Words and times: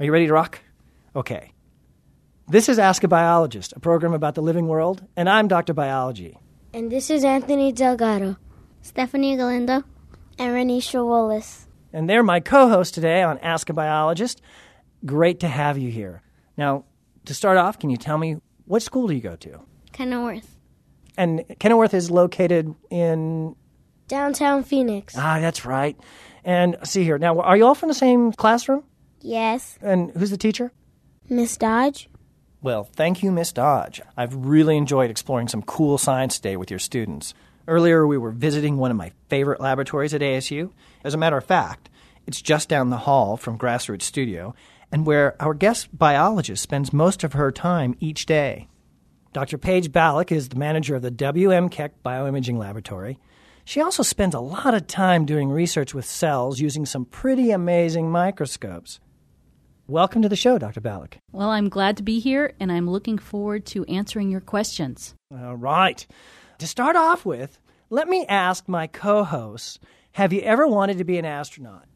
Are 0.00 0.04
you 0.04 0.12
ready 0.12 0.28
to 0.28 0.32
rock? 0.32 0.60
Okay. 1.14 1.52
This 2.48 2.70
is 2.70 2.78
Ask 2.78 3.04
a 3.04 3.08
Biologist, 3.08 3.74
a 3.76 3.80
program 3.80 4.14
about 4.14 4.34
the 4.34 4.40
living 4.40 4.66
world, 4.66 5.06
and 5.14 5.28
I'm 5.28 5.46
Dr. 5.46 5.74
Biology. 5.74 6.38
And 6.72 6.90
this 6.90 7.10
is 7.10 7.22
Anthony 7.22 7.70
Delgado, 7.70 8.38
Stephanie 8.80 9.36
Galindo, 9.36 9.84
and 10.38 10.54
Raenesha 10.54 11.06
Willis. 11.06 11.66
And 11.92 12.08
they're 12.08 12.22
my 12.22 12.40
co 12.40 12.70
hosts 12.70 12.94
today 12.94 13.22
on 13.22 13.36
Ask 13.40 13.68
a 13.68 13.74
Biologist. 13.74 14.40
Great 15.04 15.40
to 15.40 15.48
have 15.48 15.76
you 15.76 15.90
here. 15.90 16.22
Now, 16.56 16.86
to 17.26 17.34
start 17.34 17.58
off, 17.58 17.78
can 17.78 17.90
you 17.90 17.98
tell 17.98 18.16
me 18.16 18.38
what 18.64 18.80
school 18.80 19.06
do 19.06 19.12
you 19.12 19.20
go 19.20 19.36
to? 19.36 19.60
Kenilworth. 19.92 20.56
And 21.18 21.44
Kenilworth 21.58 21.92
is 21.92 22.10
located 22.10 22.74
in. 22.88 23.54
Downtown 24.08 24.64
Phoenix. 24.64 25.14
Ah, 25.14 25.40
that's 25.40 25.66
right. 25.66 25.94
And 26.42 26.78
see 26.84 27.04
here. 27.04 27.18
Now, 27.18 27.38
are 27.40 27.58
you 27.58 27.66
all 27.66 27.74
from 27.74 27.90
the 27.90 27.94
same 27.94 28.32
classroom? 28.32 28.82
Yes. 29.20 29.78
And 29.80 30.10
who's 30.12 30.30
the 30.30 30.36
teacher? 30.36 30.72
Miss 31.28 31.56
Dodge. 31.56 32.08
Well, 32.62 32.84
thank 32.84 33.22
you, 33.22 33.30
Miss 33.30 33.52
Dodge. 33.52 34.02
I've 34.16 34.34
really 34.34 34.76
enjoyed 34.76 35.10
exploring 35.10 35.48
some 35.48 35.62
cool 35.62 35.96
science 35.96 36.36
today 36.36 36.56
with 36.56 36.70
your 36.70 36.78
students. 36.78 37.32
Earlier, 37.66 38.06
we 38.06 38.18
were 38.18 38.32
visiting 38.32 38.76
one 38.76 38.90
of 38.90 38.96
my 38.96 39.12
favorite 39.28 39.60
laboratories 39.60 40.12
at 40.12 40.20
ASU. 40.20 40.70
As 41.04 41.14
a 41.14 41.18
matter 41.18 41.36
of 41.36 41.44
fact, 41.44 41.88
it's 42.26 42.42
just 42.42 42.68
down 42.68 42.90
the 42.90 42.98
hall 42.98 43.36
from 43.36 43.58
Grassroots 43.58 44.02
Studio, 44.02 44.54
and 44.92 45.06
where 45.06 45.40
our 45.40 45.54
guest 45.54 45.88
biologist 45.96 46.62
spends 46.62 46.92
most 46.92 47.24
of 47.24 47.32
her 47.32 47.50
time 47.50 47.94
each 48.00 48.26
day. 48.26 48.68
Dr. 49.32 49.56
Page 49.56 49.92
Baluch 49.92 50.32
is 50.32 50.48
the 50.48 50.56
manager 50.56 50.96
of 50.96 51.02
the 51.02 51.10
W.M. 51.10 51.68
Keck 51.68 52.02
Bioimaging 52.02 52.58
Laboratory. 52.58 53.18
She 53.64 53.80
also 53.80 54.02
spends 54.02 54.34
a 54.34 54.40
lot 54.40 54.74
of 54.74 54.88
time 54.88 55.24
doing 55.24 55.48
research 55.50 55.94
with 55.94 56.04
cells 56.04 56.60
using 56.60 56.84
some 56.84 57.04
pretty 57.04 57.52
amazing 57.52 58.10
microscopes. 58.10 58.98
Welcome 59.90 60.22
to 60.22 60.28
the 60.28 60.36
show, 60.36 60.56
Dr. 60.56 60.80
Baluch. 60.80 61.14
Well, 61.32 61.50
I'm 61.50 61.68
glad 61.68 61.96
to 61.96 62.04
be 62.04 62.20
here, 62.20 62.54
and 62.60 62.70
I'm 62.70 62.88
looking 62.88 63.18
forward 63.18 63.66
to 63.66 63.84
answering 63.86 64.30
your 64.30 64.40
questions. 64.40 65.16
All 65.36 65.56
right. 65.56 66.06
To 66.60 66.68
start 66.68 66.94
off 66.94 67.26
with, 67.26 67.58
let 67.88 68.06
me 68.06 68.24
ask 68.28 68.68
my 68.68 68.86
co 68.86 69.24
hosts 69.24 69.80
Have 70.12 70.32
you 70.32 70.42
ever 70.42 70.64
wanted 70.68 70.98
to 70.98 71.04
be 71.04 71.18
an 71.18 71.24
astronaut? 71.24 71.86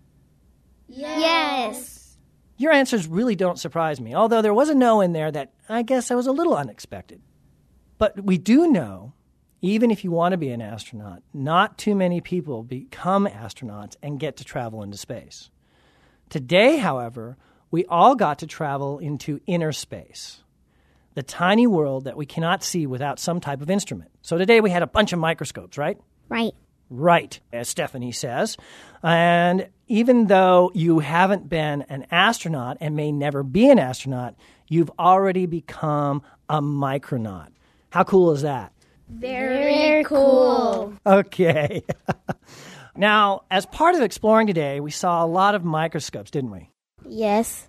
Yes. 0.89 2.17
Your 2.57 2.73
answers 2.73 3.07
really 3.07 3.37
don't 3.37 3.61
surprise 3.61 4.01
me, 4.01 4.13
although 4.13 4.43
there 4.43 4.53
was 4.53 4.71
a 4.71 4.75
no 4.75 5.01
in 5.01 5.13
there 5.13 5.31
that 5.31 5.53
I 5.69 5.83
guess 5.83 6.11
I 6.11 6.17
was 6.17 6.27
a 6.27 6.33
little 6.33 6.57
unexpected. 6.57 7.23
But 7.97 8.25
we 8.25 8.39
do 8.39 8.67
know, 8.67 9.13
even 9.63 9.93
if 9.93 10.03
you 10.03 10.11
want 10.11 10.33
to 10.33 10.37
be 10.37 10.51
an 10.51 10.61
astronaut, 10.61 11.23
not 11.33 11.79
too 11.79 11.95
many 11.95 12.21
people 12.21 12.65
become 12.65 13.29
astronauts 13.29 13.95
and 14.03 14.19
get 14.19 14.37
to 14.39 14.45
travel 14.45 14.83
into 14.83 14.97
space. 14.97 15.51
Today, 16.29 16.79
however, 16.79 17.37
we 17.75 17.85
all 17.87 18.15
got 18.15 18.39
to 18.39 18.47
travel 18.47 19.01
into 19.01 19.41
inner 19.49 19.73
space, 19.73 20.45
the 21.15 21.25
tiny 21.25 21.67
world 21.67 22.05
that 22.05 22.17
we 22.17 22.25
cannot 22.25 22.63
see 22.63 22.87
without 22.87 23.19
some 23.19 23.41
type 23.41 23.61
of 23.61 23.69
instrument. 23.69 24.13
So 24.23 24.39
today 24.39 24.61
we 24.61 24.71
had 24.71 24.85
a 24.85 24.87
bunch 24.87 25.13
of 25.13 25.19
microscopes, 25.19 25.77
right? 25.77 25.99
Right. 26.29 26.55
Right, 26.89 27.41
as 27.53 27.69
Stephanie 27.69 28.13
says. 28.13 28.57
And 29.03 29.71
even 29.89 30.29
though 30.29 30.71
you 30.73 31.01
haven't 31.01 31.49
been 31.49 31.83
an 31.89 32.07
astronaut 32.13 32.77
and 32.81 32.95
may 32.95 33.11
never 33.11 33.43
be 33.43 33.69
an 33.69 33.81
astronaut, 33.81 34.37
you've 34.69 34.93
already 34.97 35.47
become 35.47 36.23
a 36.49 36.63
micronaut. 36.63 37.49
How 37.91 38.05
cool 38.05 38.31
is 38.31 38.43
that? 38.43 38.73
Very, 39.09 40.05
cool. 40.05 40.95
Okay. 41.05 41.83
now, 42.97 43.43
as 43.51 43.67
part 43.67 43.97
of 43.97 44.01
exploring 44.01 44.47
today, 44.47 44.79
we 44.79 44.93
saw 44.93 45.25
a 45.25 45.27
lot 45.27 45.57
of 45.57 45.65
microscopes, 45.65 46.31
didn't 46.31 46.53
we? 46.53 46.71
Yes. 47.07 47.69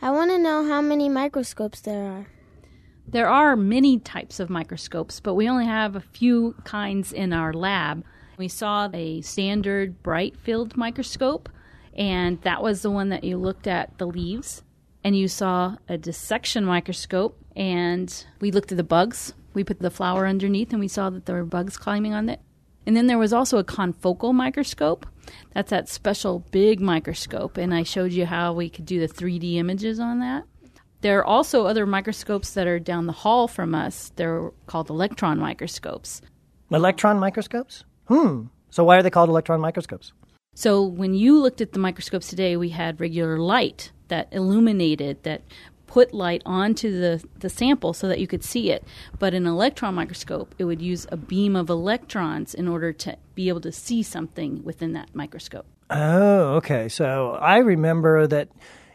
I 0.00 0.10
want 0.10 0.30
to 0.30 0.38
know 0.38 0.66
how 0.66 0.80
many 0.80 1.08
microscopes 1.08 1.80
there 1.80 2.04
are. 2.04 2.26
There 3.06 3.28
are 3.28 3.56
many 3.56 3.98
types 3.98 4.40
of 4.40 4.48
microscopes, 4.48 5.20
but 5.20 5.34
we 5.34 5.48
only 5.48 5.66
have 5.66 5.96
a 5.96 6.00
few 6.00 6.54
kinds 6.64 7.12
in 7.12 7.32
our 7.32 7.52
lab. 7.52 8.04
We 8.38 8.48
saw 8.48 8.88
a 8.92 9.20
standard 9.20 10.02
bright 10.02 10.36
field 10.36 10.76
microscope, 10.76 11.48
and 11.94 12.40
that 12.42 12.62
was 12.62 12.82
the 12.82 12.90
one 12.90 13.10
that 13.10 13.24
you 13.24 13.36
looked 13.36 13.66
at 13.66 13.98
the 13.98 14.06
leaves. 14.06 14.62
And 15.04 15.16
you 15.16 15.28
saw 15.28 15.76
a 15.88 15.98
dissection 15.98 16.64
microscope, 16.64 17.36
and 17.54 18.24
we 18.40 18.50
looked 18.50 18.72
at 18.72 18.78
the 18.78 18.84
bugs. 18.84 19.34
We 19.52 19.64
put 19.64 19.80
the 19.80 19.90
flower 19.90 20.26
underneath, 20.26 20.70
and 20.70 20.80
we 20.80 20.88
saw 20.88 21.10
that 21.10 21.26
there 21.26 21.36
were 21.36 21.44
bugs 21.44 21.76
climbing 21.76 22.14
on 22.14 22.28
it. 22.28 22.40
And 22.86 22.96
then 22.96 23.08
there 23.08 23.18
was 23.18 23.32
also 23.32 23.58
a 23.58 23.64
confocal 23.64 24.32
microscope. 24.32 25.06
That's 25.54 25.70
that 25.70 25.88
special 25.88 26.40
big 26.50 26.80
microscope, 26.80 27.56
and 27.56 27.74
I 27.74 27.82
showed 27.82 28.12
you 28.12 28.26
how 28.26 28.52
we 28.52 28.68
could 28.68 28.86
do 28.86 29.00
the 29.00 29.12
3D 29.12 29.56
images 29.56 30.00
on 30.00 30.20
that. 30.20 30.44
There 31.02 31.18
are 31.18 31.24
also 31.24 31.66
other 31.66 31.84
microscopes 31.84 32.54
that 32.54 32.66
are 32.66 32.78
down 32.78 33.06
the 33.06 33.12
hall 33.12 33.48
from 33.48 33.74
us. 33.74 34.12
They're 34.16 34.50
called 34.66 34.88
electron 34.88 35.38
microscopes. 35.38 36.22
Electron 36.70 37.18
microscopes? 37.18 37.84
Hmm. 38.06 38.44
So 38.70 38.84
why 38.84 38.96
are 38.96 39.02
they 39.02 39.10
called 39.10 39.28
electron 39.28 39.60
microscopes? 39.60 40.12
So 40.54 40.82
when 40.82 41.14
you 41.14 41.40
looked 41.40 41.60
at 41.60 41.72
the 41.72 41.78
microscopes 41.78 42.28
today, 42.28 42.56
we 42.56 42.68
had 42.68 43.00
regular 43.00 43.38
light 43.38 43.90
that 44.08 44.28
illuminated, 44.30 45.22
that 45.24 45.42
put 45.92 46.14
light 46.14 46.40
onto 46.46 46.90
the, 46.90 47.22
the 47.40 47.50
sample 47.50 47.92
so 47.92 48.08
that 48.08 48.18
you 48.18 48.26
could 48.26 48.42
see 48.42 48.70
it. 48.70 48.82
But 49.18 49.34
an 49.34 49.46
electron 49.46 49.94
microscope, 49.94 50.54
it 50.56 50.64
would 50.64 50.80
use 50.80 51.06
a 51.12 51.18
beam 51.18 51.54
of 51.54 51.68
electrons 51.68 52.54
in 52.54 52.66
order 52.66 52.94
to 52.94 53.18
be 53.34 53.50
able 53.50 53.60
to 53.60 53.72
see 53.72 54.02
something 54.02 54.64
within 54.64 54.94
that 54.94 55.14
microscope. 55.14 55.66
Oh, 55.90 56.54
okay. 56.54 56.88
So 56.88 57.32
I 57.32 57.58
remember 57.58 58.26
that 58.26 58.48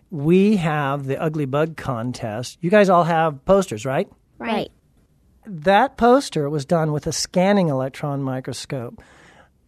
we 0.09 0.55
have 0.55 1.05
the 1.05 1.21
Ugly 1.21 1.45
Bug 1.45 1.77
contest. 1.77 2.57
You 2.61 2.71
guys 2.71 2.89
all 2.89 3.03
have 3.03 3.45
posters, 3.45 3.85
right? 3.85 4.09
Right. 4.39 4.71
That 5.45 5.97
poster 5.97 6.49
was 6.49 6.65
done 6.65 6.93
with 6.93 7.05
a 7.05 7.11
scanning 7.11 7.67
electron 7.67 8.23
microscope. 8.23 9.03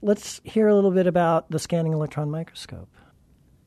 Let's 0.02 0.42
hear 0.44 0.68
a 0.68 0.74
little 0.74 0.90
bit 0.90 1.06
about 1.06 1.52
the 1.52 1.60
scanning 1.60 1.94
electron 1.94 2.32
microscope. 2.32 2.90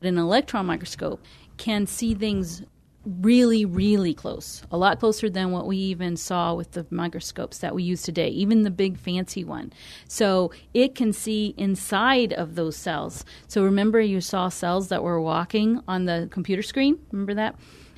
An 0.01 0.17
electron 0.17 0.65
microscope 0.65 1.23
can 1.55 1.87
see 1.87 2.13
things 2.13 2.61
really, 3.05 3.65
really 3.65 4.13
close, 4.13 4.63
a 4.71 4.77
lot 4.77 4.99
closer 4.99 5.29
than 5.29 5.51
what 5.51 5.67
we 5.67 5.77
even 5.77 6.15
saw 6.15 6.53
with 6.53 6.71
the 6.71 6.85
microscopes 6.89 7.57
that 7.59 7.75
we 7.75 7.83
use 7.83 8.01
today, 8.01 8.29
even 8.29 8.63
the 8.63 8.71
big 8.71 8.97
fancy 8.97 9.43
one. 9.43 9.73
So 10.07 10.51
it 10.73 10.95
can 10.95 11.11
see 11.11 11.53
inside 11.57 12.33
of 12.33 12.55
those 12.55 12.75
cells. 12.75 13.25
So 13.47 13.63
remember, 13.63 13.99
you 13.99 14.21
saw 14.21 14.49
cells 14.49 14.87
that 14.87 15.03
were 15.03 15.19
walking 15.19 15.81
on 15.87 16.05
the 16.05 16.27
computer 16.31 16.63
screen? 16.63 16.99
Remember 17.11 17.33
that? 17.33 17.55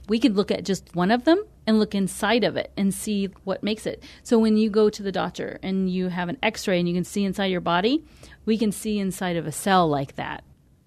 We 0.07 0.19
could 0.19 0.35
look 0.35 0.51
at 0.51 0.65
just 0.65 0.95
one 0.95 1.11
of 1.11 1.23
them 1.23 1.43
and 1.67 1.79
look 1.79 1.95
inside 1.95 2.43
of 2.43 2.57
it 2.57 2.71
and 2.77 2.93
see 2.93 3.29
what 3.43 3.63
makes 3.63 3.85
it. 3.85 4.03
So 4.23 4.37
when 4.37 4.57
you 4.57 4.69
go 4.69 4.89
to 4.89 5.03
the 5.03 5.11
doctor 5.11 5.59
and 5.63 5.89
you 5.89 6.09
have 6.09 6.29
an 6.29 6.37
x 6.43 6.67
ray 6.67 6.79
and 6.79 6.87
you 6.87 6.93
can 6.93 7.03
see 7.03 7.23
inside 7.23 7.45
your 7.45 7.61
body, 7.61 8.03
we 8.45 8.57
can 8.57 8.71
see 8.71 8.99
inside 8.99 9.35
of 9.35 9.47
a 9.47 9.51
cell 9.51 9.87
like 9.87 10.15
that. 10.15 10.43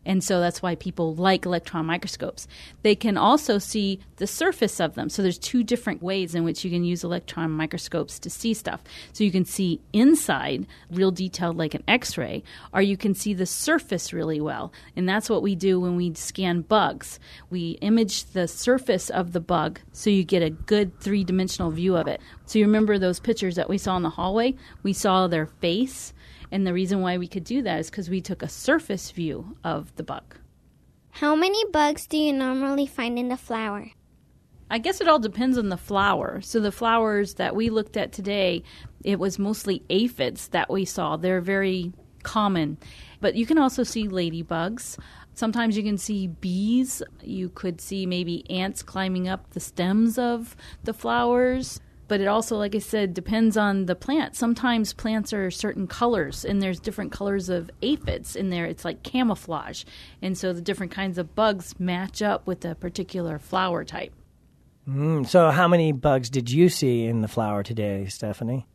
And 0.08 0.24
so 0.24 0.41
that's 0.41 0.62
why 0.62 0.74
people 0.74 1.14
like 1.14 1.44
electron 1.44 1.84
microscopes. 1.84 2.48
They 2.82 2.94
can 2.94 3.19
also 3.19 3.58
see 3.58 4.00
the 4.16 4.26
surface 4.26 4.80
of 4.80 4.94
them. 4.94 5.10
So 5.10 5.20
there's 5.20 5.38
two 5.38 5.62
different 5.62 6.02
ways 6.02 6.34
in 6.34 6.44
which 6.44 6.64
you 6.64 6.70
can 6.70 6.82
use 6.82 7.04
electron 7.04 7.50
microscopes 7.50 8.19
to 8.20 8.30
see 8.30 8.54
stuff. 8.54 8.82
So 9.12 9.22
you 9.22 9.30
can 9.30 9.44
see 9.44 9.82
inside, 9.92 10.66
real 10.91 11.10
detailed 11.10 11.58
like 11.58 11.74
an 11.74 11.84
x-ray, 11.86 12.42
or 12.72 12.80
you 12.80 12.96
can 12.96 13.14
see 13.14 13.34
the 13.34 13.44
surface 13.44 14.14
really 14.14 14.41
well. 14.41 14.72
And 14.96 15.06
that's 15.06 15.28
what 15.28 15.42
we 15.42 15.54
do 15.54 15.78
when 15.78 15.94
we 15.94 16.14
scan 16.14 16.62
bugs. 16.62 17.20
We 17.50 17.72
image 17.82 18.25
the 18.32 18.48
surface 18.48 19.10
of 19.10 19.32
the 19.32 19.40
bug 19.40 19.78
so 19.92 20.08
you 20.08 20.25
get 20.25 20.42
a 20.42 20.48
good 20.48 20.98
three-dimensional 21.00 21.70
view 21.70 21.96
of 21.96 22.08
it. 22.08 22.22
So 22.46 22.58
you 22.58 22.64
remember 22.64 22.98
those 22.98 23.20
pictures 23.20 23.56
that 23.56 23.69
we 23.69 23.76
saw 23.76 23.98
in 23.98 24.02
the 24.02 24.08
hallway? 24.08 24.54
We 24.82 24.94
saw 24.94 25.26
their 25.26 25.46
face 25.46 26.14
and 26.50 26.66
the 26.66 26.72
reason 26.72 27.00
why 27.00 27.19
we 27.19 27.28
could 27.28 27.44
do 27.44 27.62
that 27.62 27.81
is 27.81 27.91
because 27.91 28.10
we 28.10 28.20
took 28.20 28.42
a 28.42 28.48
surface 28.48 29.10
view 29.10 29.56
of 29.64 29.94
the 29.97 30.03
bug. 30.03 30.36
How 31.10 31.34
many 31.34 31.64
bugs 31.72 32.06
do 32.06 32.16
you 32.16 32.32
normally 32.32 32.86
find 32.86 33.19
in 33.19 33.28
the 33.28 33.36
flower? 33.36 33.90
I 34.70 34.78
guess 34.78 35.00
it 35.00 35.08
all 35.08 35.19
depends 35.19 35.56
on 35.56 35.69
the 35.69 35.76
flower. 35.76 36.40
So 36.43 36.61
the 36.61 36.72
flowers 36.72 37.34
that 37.34 37.56
we 37.56 37.70
looked 37.70 37.96
at 37.96 38.12
today, 38.12 38.62
it 39.02 39.19
was 39.19 39.38
mostly 39.38 39.82
aphids 39.88 40.49
that 40.49 40.70
we 40.70 40.84
saw. 40.84 41.17
They're 41.17 41.40
very 41.40 41.93
common. 42.22 42.78
But 43.20 43.34
you 43.34 43.46
can 43.46 43.58
also 43.58 43.82
see 43.82 44.06
ladybugs. 44.06 44.99
Sometimes 45.34 45.76
you 45.76 45.82
can 45.82 45.96
see 45.96 46.26
bees. 46.26 47.02
You 47.22 47.49
could 47.49 47.81
see 47.81 48.05
maybe 48.05 48.49
ants 48.50 48.82
climbing 48.82 49.26
up 49.26 49.50
the 49.50 49.61
stems 49.61 50.19
of 50.19 50.55
the 50.84 50.93
flowers 50.93 51.81
but 52.08 52.20
it 52.20 52.26
also 52.26 52.56
like 52.56 52.75
i 52.75 52.78
said 52.78 53.14
depends 53.14 53.56
on 53.56 53.87
the 53.87 53.94
plant. 53.94 54.34
Sometimes 54.34 54.93
plants 54.93 55.32
are 55.32 55.50
certain 55.50 55.87
colors 55.87 56.44
and 56.44 56.60
there's 56.60 56.81
different 56.81 57.12
colors 57.12 57.49
of 57.49 57.70
aphids 57.82 58.34
in 58.34 58.50
there. 58.50 58.64
It's 58.64 58.84
like 58.84 59.02
camouflage. 59.02 59.84
And 60.22 60.37
so 60.37 60.52
the 60.52 60.62
different 60.62 60.90
kinds 60.90 61.19
of 61.19 61.34
bugs 61.34 61.78
match 61.78 62.22
up 62.22 62.46
with 62.46 62.64
a 62.64 62.75
particular 62.75 63.38
flower 63.38 63.84
type. 63.84 64.12
Mm, 64.88 65.26
so 65.26 65.50
how 65.50 65.69
many 65.69 65.93
bugs 65.93 66.31
did 66.31 66.50
you 66.50 66.70
see 66.70 67.05
in 67.05 67.20
the 67.20 67.28
flower 67.28 67.62
today 67.62 68.06
stephanie? 68.06 68.66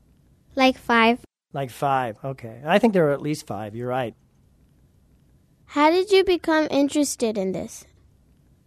Like 0.56 0.78
five. 0.78 1.20
Like 1.52 1.72
five 1.72 2.18
okay. 2.24 2.62
I 2.66 2.78
think 2.80 2.94
there 2.94 3.10
are 3.10 3.14
at 3.14 3.22
least 3.22 3.48
five 3.48 3.76
you're 3.76 3.90
right. 3.90 4.16
How 5.66 5.90
did 5.90 6.12
you 6.12 6.24
become 6.24 6.68
interested 6.70 7.36
in 7.36 7.52
this? 7.52 7.86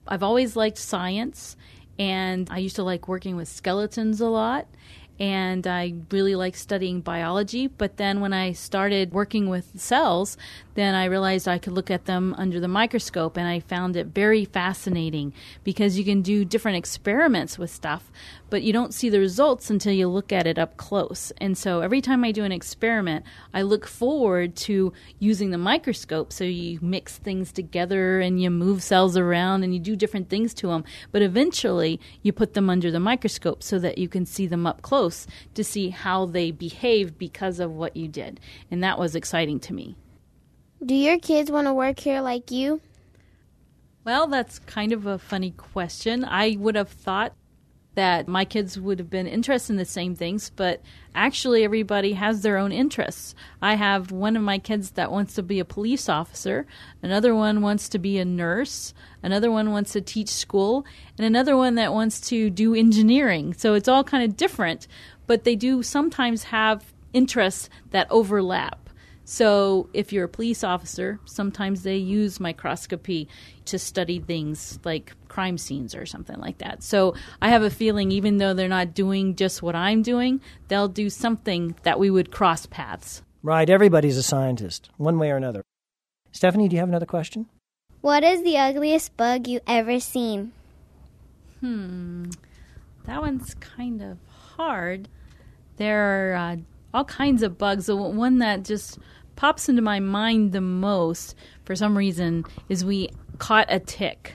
I've 0.09 0.23
always 0.23 0.57
liked 0.57 0.79
science, 0.79 1.57
and 1.99 2.49
I 2.51 2.59
used 2.59 2.77
to 2.77 2.83
like 2.83 3.09
working 3.09 3.37
with 3.37 3.49
skeletons 3.49 4.21
a 4.21 4.27
lot. 4.27 4.67
And 5.19 5.67
I 5.67 5.95
really 6.11 6.35
like 6.35 6.57
studying 6.57 7.01
biology. 7.01 7.69
But 7.69 7.97
then 7.97 8.21
when 8.21 8.35
I 8.35 8.53
started 8.53 9.13
working 9.13 9.49
with 9.49 9.81
cells, 9.81 10.37
then 10.75 10.95
I 10.95 11.07
realized 11.07 11.49
I 11.49 11.57
could 11.57 11.73
look 11.73 11.91
at 11.91 12.05
them 12.05 12.35
under 12.37 12.61
the 12.61 12.69
microscope, 12.69 13.39
and 13.39 13.49
I 13.49 13.61
found 13.61 13.97
it 13.97 14.09
very 14.09 14.45
fascinating 14.45 15.33
because 15.65 15.97
you 15.97 16.05
can 16.05 16.21
do 16.21 16.45
different 16.45 16.77
experiments 16.77 17.59
with 17.59 17.71
stuff, 17.71 18.13
but 18.51 18.63
you 18.63 18.73
don't 18.73 18.95
see 18.95 19.09
the 19.09 19.19
results 19.19 19.71
until 19.71 19.93
you 19.93 20.09
look 20.09 20.33
at 20.33 20.47
it 20.47 20.59
up 20.59 20.77
close. 20.77 21.33
And 21.39 21.57
so 21.57 21.81
every 21.81 22.01
time 22.01 22.25
I 22.25 22.33
do 22.33 22.45
an 22.45 22.53
experiment, 22.53 23.25
I 23.53 23.63
look 23.63 23.87
forward 23.87 24.57
to 24.57 24.93
using 25.19 25.51
the 25.51 25.59
microscope. 25.59 26.33
So 26.33 26.45
you 26.45 26.79
mix 26.81 27.19
things 27.19 27.53
together 27.53 28.21
and 28.21 28.41
you 28.41 28.51
move 28.51 28.83
cells 28.83 29.17
around 29.17 29.65
and 29.65 29.75
you 29.75 29.81
do 29.81 29.97
different 29.97 30.29
things 30.29 30.55
to 30.55 30.69
them, 30.69 30.85
but 31.13 31.23
eventually 31.23 32.01
you 32.23 32.33
put 32.33 32.55
them 32.55 32.71
under 32.71 32.91
the 32.91 33.01
microscope 33.01 33.63
so 33.63 33.79
that 33.79 33.99
you 33.99 34.09
can 34.09 34.27
see 34.27 34.47
them 34.47 34.67
up 34.67 34.83
close 34.83 35.27
to 35.55 35.65
see 35.65 35.91
how 35.91 36.27
they 36.27 36.51
behave 36.51 37.19
because 37.19 37.61
of 37.61 37.73
what 37.73 37.97
you 37.97 38.09
did. 38.09 38.41
And 38.71 38.83
that 38.83 38.99
was 38.99 39.15
exciting 39.17 39.61
to 39.61 39.73
me. 39.73 39.97
Do 40.85 40.95
your 40.95 41.19
kids 41.19 41.51
want 41.51 41.67
to 41.67 41.75
work 41.75 41.99
here 41.99 42.21
like 42.21 42.51
you? 42.51 42.81
Well, 44.05 44.29
that's 44.29 44.61
kind 44.61 44.93
of 44.93 45.07
a 45.07 45.19
funny 45.19 45.51
question. 45.51 46.25
I 46.25 46.57
would 46.61 46.77
have 46.77 46.91
thought 46.91 47.33
that 47.97 48.29
my 48.29 48.45
kids 48.45 48.79
would 48.79 48.99
have 48.99 49.11
been 49.11 49.27
interested 49.27 49.73
in 49.73 49.79
the 49.79 49.85
same 49.85 50.15
things, 50.15 50.51
but 50.55 50.81
actually, 51.15 51.65
everybody 51.65 52.13
has 52.13 52.43
their 52.43 52.59
own 52.59 52.71
interests. 52.71 53.35
I 53.61 53.75
have 53.75 54.13
one 54.13 54.37
of 54.37 54.43
my 54.43 54.59
kids 54.59 54.93
that 54.93 55.11
wants 55.11 55.35
to 55.35 55.43
be 55.43 55.59
a 55.59 55.65
police 55.65 56.09
officer, 56.09 56.67
another 57.03 57.35
one 57.35 57.63
wants 57.63 57.89
to 57.89 57.99
be 57.99 58.19
a 58.19 58.25
nurse, 58.25 58.95
another 59.23 59.51
one 59.51 59.73
wants 59.73 59.93
to 59.93 60.01
teach 60.01 60.29
school, 60.29 60.87
and 61.19 61.27
another 61.27 61.57
one 61.57 61.75
that 61.77 61.93
wants 61.93 62.21
to 62.29 62.51
do 62.51 62.75
engineering. 62.75 63.55
So 63.55 63.75
it's 63.75 63.89
all 63.89 64.05
kind 64.05 64.23
of 64.23 64.37
different, 64.37 64.87
but 65.27 65.45
they 65.45 65.57
do 65.57 65.83
sometimes 65.83 66.45
have 66.45 66.93
interests 67.13 67.69
that 67.91 68.07
overlap. 68.11 68.86
So, 69.29 69.89
if 69.93 70.13
you're 70.13 70.27
a 70.27 70.29
police 70.29 70.63
officer, 70.63 71.19
sometimes 71.25 71.83
they 71.83 71.97
use 71.97 72.39
microscopy 72.39 73.29
to 73.65 73.77
study 73.77 74.21
things 74.21 74.79
like 74.85 75.15
crime 75.27 75.59
scenes 75.59 75.97
or 75.97 76.07
something 76.07 76.39
like 76.39 76.59
that. 76.59 76.85
So, 76.85 77.17
I 77.43 77.49
have 77.49 77.63
a 77.63 77.71
feeling 77.71 78.13
even 78.13 78.37
though 78.37 78.55
they're 78.55 78.69
not 78.69 78.95
doing 78.95 79.35
just 79.35 79.65
what 79.65 79.75
I'm 79.75 80.03
doing, 80.03 80.41
they'll 80.69 80.87
do 80.87 81.11
something 81.11 81.75
that 81.83 81.99
we 81.99 82.09
would 82.09 82.31
cross 82.31 82.67
paths. 82.67 83.23
Right, 83.43 83.69
everybody's 83.69 84.17
a 84.17 84.23
scientist, 84.23 84.91
one 84.97 85.19
way 85.19 85.33
or 85.33 85.37
another. 85.37 85.65
Stephanie, 86.31 86.69
do 86.69 86.77
you 86.77 86.81
have 86.81 86.89
another 86.89 87.05
question? 87.05 87.47
What 88.03 88.23
is 88.23 88.45
the 88.45 88.57
ugliest 88.57 89.17
bug 89.17 89.49
you 89.49 89.59
ever 89.67 89.99
seen? 89.99 90.53
Hmm, 91.59 92.27
that 93.07 93.21
one's 93.21 93.55
kind 93.55 94.01
of 94.03 94.19
hard. 94.57 95.09
There 95.79 96.33
are 96.33 96.35
uh, 96.37 96.57
all 96.97 97.05
kinds 97.05 97.43
of 97.43 97.59
bugs. 97.59 97.87
The 97.87 97.95
one 97.95 98.39
that 98.39 98.65
just 98.65 98.99
pops 99.37 99.69
into 99.69 99.83
my 99.83 100.01
mind 100.01 100.53
the 100.53 100.63
most, 100.63 101.35
for 101.65 101.77
some 101.77 101.97
reason, 101.97 102.45
is 102.69 102.85
we 102.85 103.11
caught 103.39 103.67
a 103.69 103.79
tick. 103.79 104.35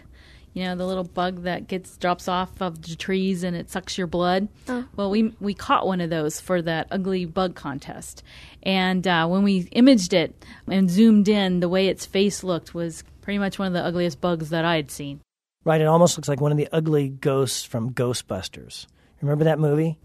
You 0.54 0.66
know, 0.66 0.76
the 0.76 0.86
little 0.86 1.06
bug 1.06 1.44
that 1.44 1.68
gets 1.68 1.96
drops 1.98 2.28
off 2.28 2.62
of 2.62 2.82
the 2.82 2.96
trees 2.96 3.44
and 3.44 3.56
it 3.56 3.70
sucks 3.70 3.98
your 3.98 4.06
blood. 4.06 4.50
Oh. 4.68 4.86
Well, 4.96 5.10
we 5.10 5.34
we 5.40 5.54
caught 5.54 5.88
one 5.88 6.02
of 6.02 6.10
those 6.10 6.42
for 6.42 6.62
that 6.62 6.88
ugly 6.92 7.26
bug 7.26 7.56
contest, 7.56 8.22
and 8.62 9.08
uh, 9.08 9.28
when 9.28 9.44
we 9.44 9.70
imaged 9.72 10.14
it 10.14 10.46
and 10.68 10.90
zoomed 10.90 11.30
in, 11.30 11.62
the 11.62 11.70
way 11.70 11.88
its 11.88 12.06
face 12.06 12.44
looked 12.44 12.74
was 12.74 13.04
pretty 13.22 13.40
much 13.40 13.58
one 13.60 13.68
of 13.68 13.74
the 13.74 13.84
ugliest 13.84 14.20
bugs 14.20 14.50
that 14.50 14.66
I 14.66 14.76
had 14.76 14.92
seen. 14.92 15.22
Right, 15.64 15.80
it 15.80 15.88
almost 15.88 16.18
looks 16.18 16.28
like 16.28 16.42
one 16.42 16.52
of 16.52 16.58
the 16.58 16.68
ugly 16.74 17.08
ghosts 17.08 17.64
from 17.64 17.94
Ghostbusters. 17.94 18.88
Remember 19.22 19.46
that 19.46 19.60
movie? 19.60 20.00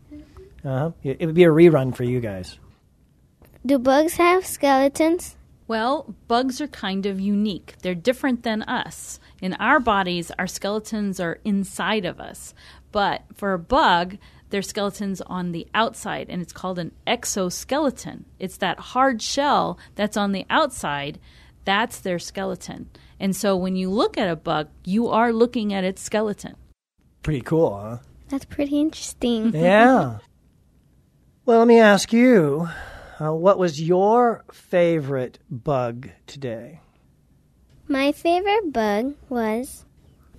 Uh 0.66 0.78
huh. 0.78 0.90
It 1.04 1.24
would 1.24 1.36
be 1.36 1.44
a 1.44 1.48
rerun 1.48 1.94
for 1.94 2.02
you 2.02 2.18
guys. 2.18 2.58
Do 3.64 3.78
bugs 3.78 4.16
have 4.16 4.44
skeletons? 4.44 5.36
Well, 5.68 6.14
bugs 6.26 6.60
are 6.60 6.66
kind 6.68 7.06
of 7.06 7.20
unique. 7.20 7.74
They're 7.82 7.94
different 7.94 8.42
than 8.42 8.62
us. 8.62 9.20
In 9.40 9.54
our 9.54 9.78
bodies, 9.78 10.32
our 10.38 10.46
skeletons 10.46 11.20
are 11.20 11.38
inside 11.44 12.04
of 12.04 12.20
us. 12.20 12.52
But 12.90 13.22
for 13.34 13.52
a 13.52 13.58
bug, 13.58 14.18
their 14.50 14.62
skeleton's 14.62 15.20
on 15.20 15.52
the 15.52 15.66
outside, 15.74 16.26
and 16.30 16.40
it's 16.42 16.52
called 16.52 16.78
an 16.78 16.92
exoskeleton. 17.06 18.24
It's 18.38 18.56
that 18.58 18.78
hard 18.78 19.22
shell 19.22 19.78
that's 19.94 20.16
on 20.16 20.32
the 20.32 20.46
outside. 20.50 21.18
That's 21.64 22.00
their 22.00 22.18
skeleton. 22.18 22.90
And 23.18 23.34
so 23.34 23.56
when 23.56 23.76
you 23.76 23.90
look 23.90 24.18
at 24.18 24.30
a 24.30 24.36
bug, 24.36 24.68
you 24.84 25.08
are 25.08 25.32
looking 25.32 25.72
at 25.72 25.84
its 25.84 26.02
skeleton. 26.02 26.54
Pretty 27.22 27.40
cool, 27.40 27.76
huh? 27.76 27.98
That's 28.28 28.44
pretty 28.44 28.80
interesting. 28.80 29.52
Yeah. 29.54 30.18
well, 31.46 31.60
let 31.60 31.68
me 31.68 31.78
ask 31.78 32.12
you 32.12 32.68
uh, 33.20 33.32
what 33.32 33.56
was 33.56 33.80
your 33.80 34.44
favorite 34.52 35.38
bug 35.48 36.10
today? 36.26 36.80
My 37.86 38.10
favorite 38.10 38.72
bug 38.72 39.14
was 39.28 39.84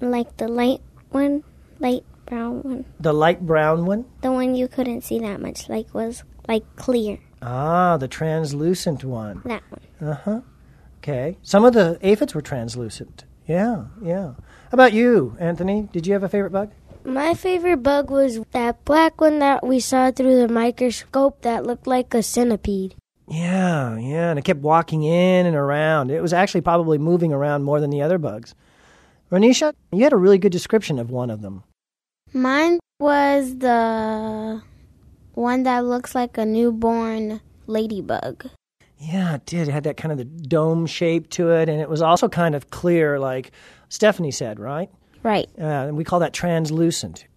like 0.01 0.35
the 0.35 0.49
light 0.49 0.81
one, 1.09 1.45
light 1.79 2.03
brown 2.25 2.61
one. 2.61 2.85
The 2.99 3.13
light 3.13 3.45
brown 3.45 3.85
one? 3.85 4.03
The 4.21 4.33
one 4.33 4.53
you 4.53 4.67
couldn't 4.67 5.01
see 5.01 5.19
that 5.19 5.39
much, 5.39 5.69
like 5.69 5.93
was 5.93 6.23
like 6.45 6.63
clear. 6.75 7.19
Ah, 7.41 7.95
the 7.95 8.09
translucent 8.09 9.05
one. 9.05 9.41
That 9.45 9.63
one. 9.69 10.09
Uh 10.09 10.15
huh. 10.15 10.41
Okay. 10.97 11.37
Some 11.41 11.63
of 11.63 11.73
the 11.73 11.97
aphids 12.01 12.35
were 12.35 12.41
translucent. 12.41 13.23
Yeah, 13.47 13.85
yeah. 14.03 14.33
How 14.35 14.73
about 14.73 14.91
you, 14.91 15.37
Anthony? 15.39 15.87
Did 15.93 16.05
you 16.05 16.11
have 16.13 16.23
a 16.23 16.29
favorite 16.29 16.51
bug? 16.51 16.71
My 17.07 17.35
favorite 17.35 17.83
bug 17.83 18.11
was 18.11 18.41
that 18.51 18.83
black 18.83 19.21
one 19.21 19.39
that 19.39 19.65
we 19.65 19.79
saw 19.79 20.11
through 20.11 20.41
the 20.41 20.53
microscope 20.53 21.41
that 21.43 21.65
looked 21.65 21.87
like 21.87 22.13
a 22.13 22.21
centipede. 22.21 22.95
Yeah, 23.29 23.97
yeah. 23.97 24.29
And 24.29 24.37
it 24.37 24.43
kept 24.43 24.59
walking 24.59 25.03
in 25.03 25.45
and 25.45 25.55
around. 25.55 26.11
It 26.11 26.21
was 26.21 26.33
actually 26.33 26.61
probably 26.61 26.97
moving 26.97 27.31
around 27.31 27.63
more 27.63 27.79
than 27.79 27.91
the 27.91 28.01
other 28.01 28.17
bugs. 28.17 28.55
Raenesha, 29.31 29.73
you 29.93 30.03
had 30.03 30.11
a 30.11 30.17
really 30.17 30.37
good 30.37 30.51
description 30.51 30.99
of 30.99 31.09
one 31.09 31.29
of 31.29 31.41
them. 31.41 31.63
Mine 32.33 32.77
was 32.99 33.57
the 33.59 34.61
one 35.33 35.63
that 35.63 35.85
looks 35.85 36.13
like 36.13 36.37
a 36.37 36.45
newborn 36.45 37.39
ladybug. 37.67 38.49
Yeah, 38.97 39.35
it 39.35 39.45
did. 39.45 39.69
It 39.69 39.71
had 39.71 39.85
that 39.85 39.95
kind 39.95 40.11
of 40.11 40.17
the 40.17 40.25
dome 40.25 40.85
shape 40.85 41.29
to 41.31 41.51
it, 41.51 41.69
and 41.69 41.79
it 41.79 41.87
was 41.87 42.01
also 42.01 42.27
kind 42.27 42.53
of 42.53 42.69
clear, 42.69 43.17
like 43.17 43.53
Stephanie 43.87 44.31
said, 44.31 44.59
right? 44.59 44.89
Right. 45.27 45.49
Uh, 45.59 45.87
and 45.87 45.97
we 45.97 46.05
call 46.05 46.19
that 46.19 46.31
translucent. 46.31 47.27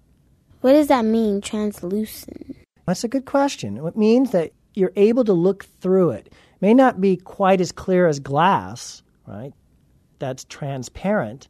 What 0.60 0.74
does 0.74 0.86
that 0.86 1.04
mean, 1.04 1.40
translucent? 1.40 2.56
That's 2.86 3.02
a 3.02 3.08
good 3.08 3.24
question. 3.24 3.84
It 3.84 3.96
means 3.96 4.30
that 4.30 4.52
you're 4.74 4.92
able 4.94 5.24
to 5.24 5.32
look 5.32 5.64
through 5.80 6.10
it. 6.10 6.32
May 6.60 6.72
not 6.72 7.00
be 7.00 7.16
quite 7.16 7.60
as 7.60 7.72
clear 7.72 8.06
as 8.06 8.20
glass, 8.20 9.02
right? 9.26 9.52
That's 10.20 10.44
transparent. 10.44 11.48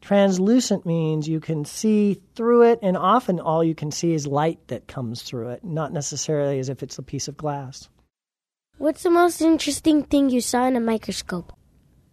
Translucent 0.00 0.86
means 0.86 1.28
you 1.28 1.40
can 1.40 1.66
see 1.66 2.22
through 2.36 2.62
it, 2.62 2.78
and 2.80 2.96
often 2.96 3.38
all 3.38 3.62
you 3.62 3.74
can 3.74 3.90
see 3.90 4.14
is 4.14 4.26
light 4.26 4.66
that 4.68 4.88
comes 4.88 5.20
through 5.20 5.50
it, 5.50 5.62
not 5.62 5.92
necessarily 5.92 6.58
as 6.58 6.70
if 6.70 6.82
it's 6.82 6.96
a 6.96 7.02
piece 7.02 7.28
of 7.28 7.36
glass. 7.36 7.90
What's 8.78 9.02
the 9.02 9.10
most 9.10 9.42
interesting 9.42 10.04
thing 10.04 10.30
you 10.30 10.40
saw 10.40 10.64
in 10.64 10.74
a 10.74 10.80
microscope? 10.80 11.52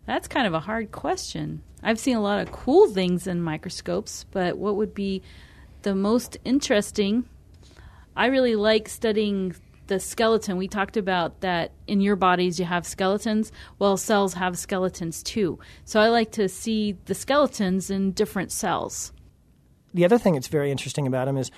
That's 0.10 0.28
kind 0.28 0.48
of 0.48 0.56
a 0.56 0.60
hard 0.60 0.92
question. 0.92 1.62
I've 1.84 2.00
seen 2.00 2.18
a 2.18 2.22
lot 2.22 2.40
of 2.40 2.52
cool 2.52 2.88
things 2.88 3.28
in 3.28 3.44
microscopes, 3.44 4.26
but 4.32 4.58
what 4.58 4.76
would 4.76 4.96
be 4.96 5.22
the 5.84 5.94
most 5.94 6.36
interesting? 6.44 7.30
I 8.16 8.26
really 8.26 8.56
like 8.56 8.90
studying 8.90 9.54
the 9.86 10.00
skeleton. 10.00 10.58
We 10.58 10.68
talked 10.68 10.98
about 10.98 11.42
that 11.42 11.74
in 11.86 12.02
your 12.02 12.16
bodies 12.16 12.58
you 12.60 12.66
have 12.66 12.88
skeletons. 12.88 13.52
Well, 13.78 13.98
cells 13.98 14.34
have 14.34 14.58
skeletons 14.58 15.22
too. 15.22 15.60
So 15.86 16.00
I 16.00 16.08
like 16.08 16.32
to 16.32 16.50
see 16.50 16.98
the 17.06 17.14
skeletons 17.14 17.92
in 17.92 18.14
different 18.14 18.52
cells. 18.52 19.12
The 19.94 20.06
other 20.06 20.18
thing 20.18 20.34
that's 20.34 20.48
very 20.48 20.72
interesting 20.72 21.06
about 21.06 21.26
them 21.26 21.38
is 21.38 21.52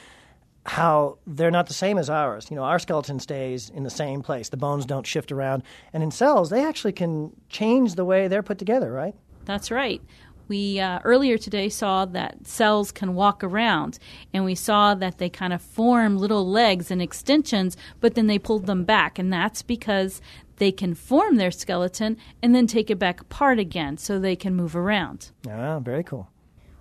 how 0.65 1.17
they're 1.25 1.51
not 1.51 1.67
the 1.67 1.73
same 1.73 1.97
as 1.97 2.09
ours. 2.09 2.47
You 2.49 2.55
know, 2.55 2.63
our 2.63 2.79
skeleton 2.79 3.19
stays 3.19 3.69
in 3.69 3.83
the 3.83 3.89
same 3.89 4.21
place. 4.21 4.49
The 4.49 4.57
bones 4.57 4.85
don't 4.85 5.07
shift 5.07 5.31
around. 5.31 5.63
And 5.93 6.03
in 6.03 6.11
cells, 6.11 6.49
they 6.49 6.63
actually 6.63 6.93
can 6.93 7.35
change 7.49 7.95
the 7.95 8.05
way 8.05 8.27
they're 8.27 8.43
put 8.43 8.59
together, 8.59 8.91
right? 8.91 9.15
That's 9.45 9.71
right. 9.71 10.01
We 10.47 10.79
uh, 10.79 10.99
earlier 11.05 11.37
today 11.37 11.69
saw 11.69 12.05
that 12.05 12.45
cells 12.45 12.91
can 12.91 13.15
walk 13.15 13.41
around, 13.41 13.97
and 14.33 14.43
we 14.43 14.53
saw 14.53 14.93
that 14.95 15.17
they 15.17 15.29
kind 15.29 15.53
of 15.53 15.61
form 15.61 16.17
little 16.17 16.45
legs 16.45 16.91
and 16.91 17.01
extensions, 17.01 17.77
but 18.01 18.15
then 18.15 18.27
they 18.27 18.37
pulled 18.37 18.65
them 18.65 18.83
back, 18.83 19.17
and 19.17 19.31
that's 19.31 19.61
because 19.61 20.21
they 20.57 20.71
can 20.71 20.93
form 20.93 21.37
their 21.37 21.51
skeleton 21.51 22.17
and 22.43 22.53
then 22.53 22.67
take 22.67 22.91
it 22.91 22.99
back 22.99 23.21
apart 23.21 23.59
again 23.59 23.97
so 23.97 24.19
they 24.19 24.35
can 24.35 24.53
move 24.53 24.75
around. 24.75 25.31
Ah, 25.49 25.79
very 25.79 26.03
cool. 26.03 26.29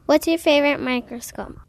What's 0.06 0.26
your 0.26 0.38
favorite 0.38 0.80
microscope? 0.80 1.60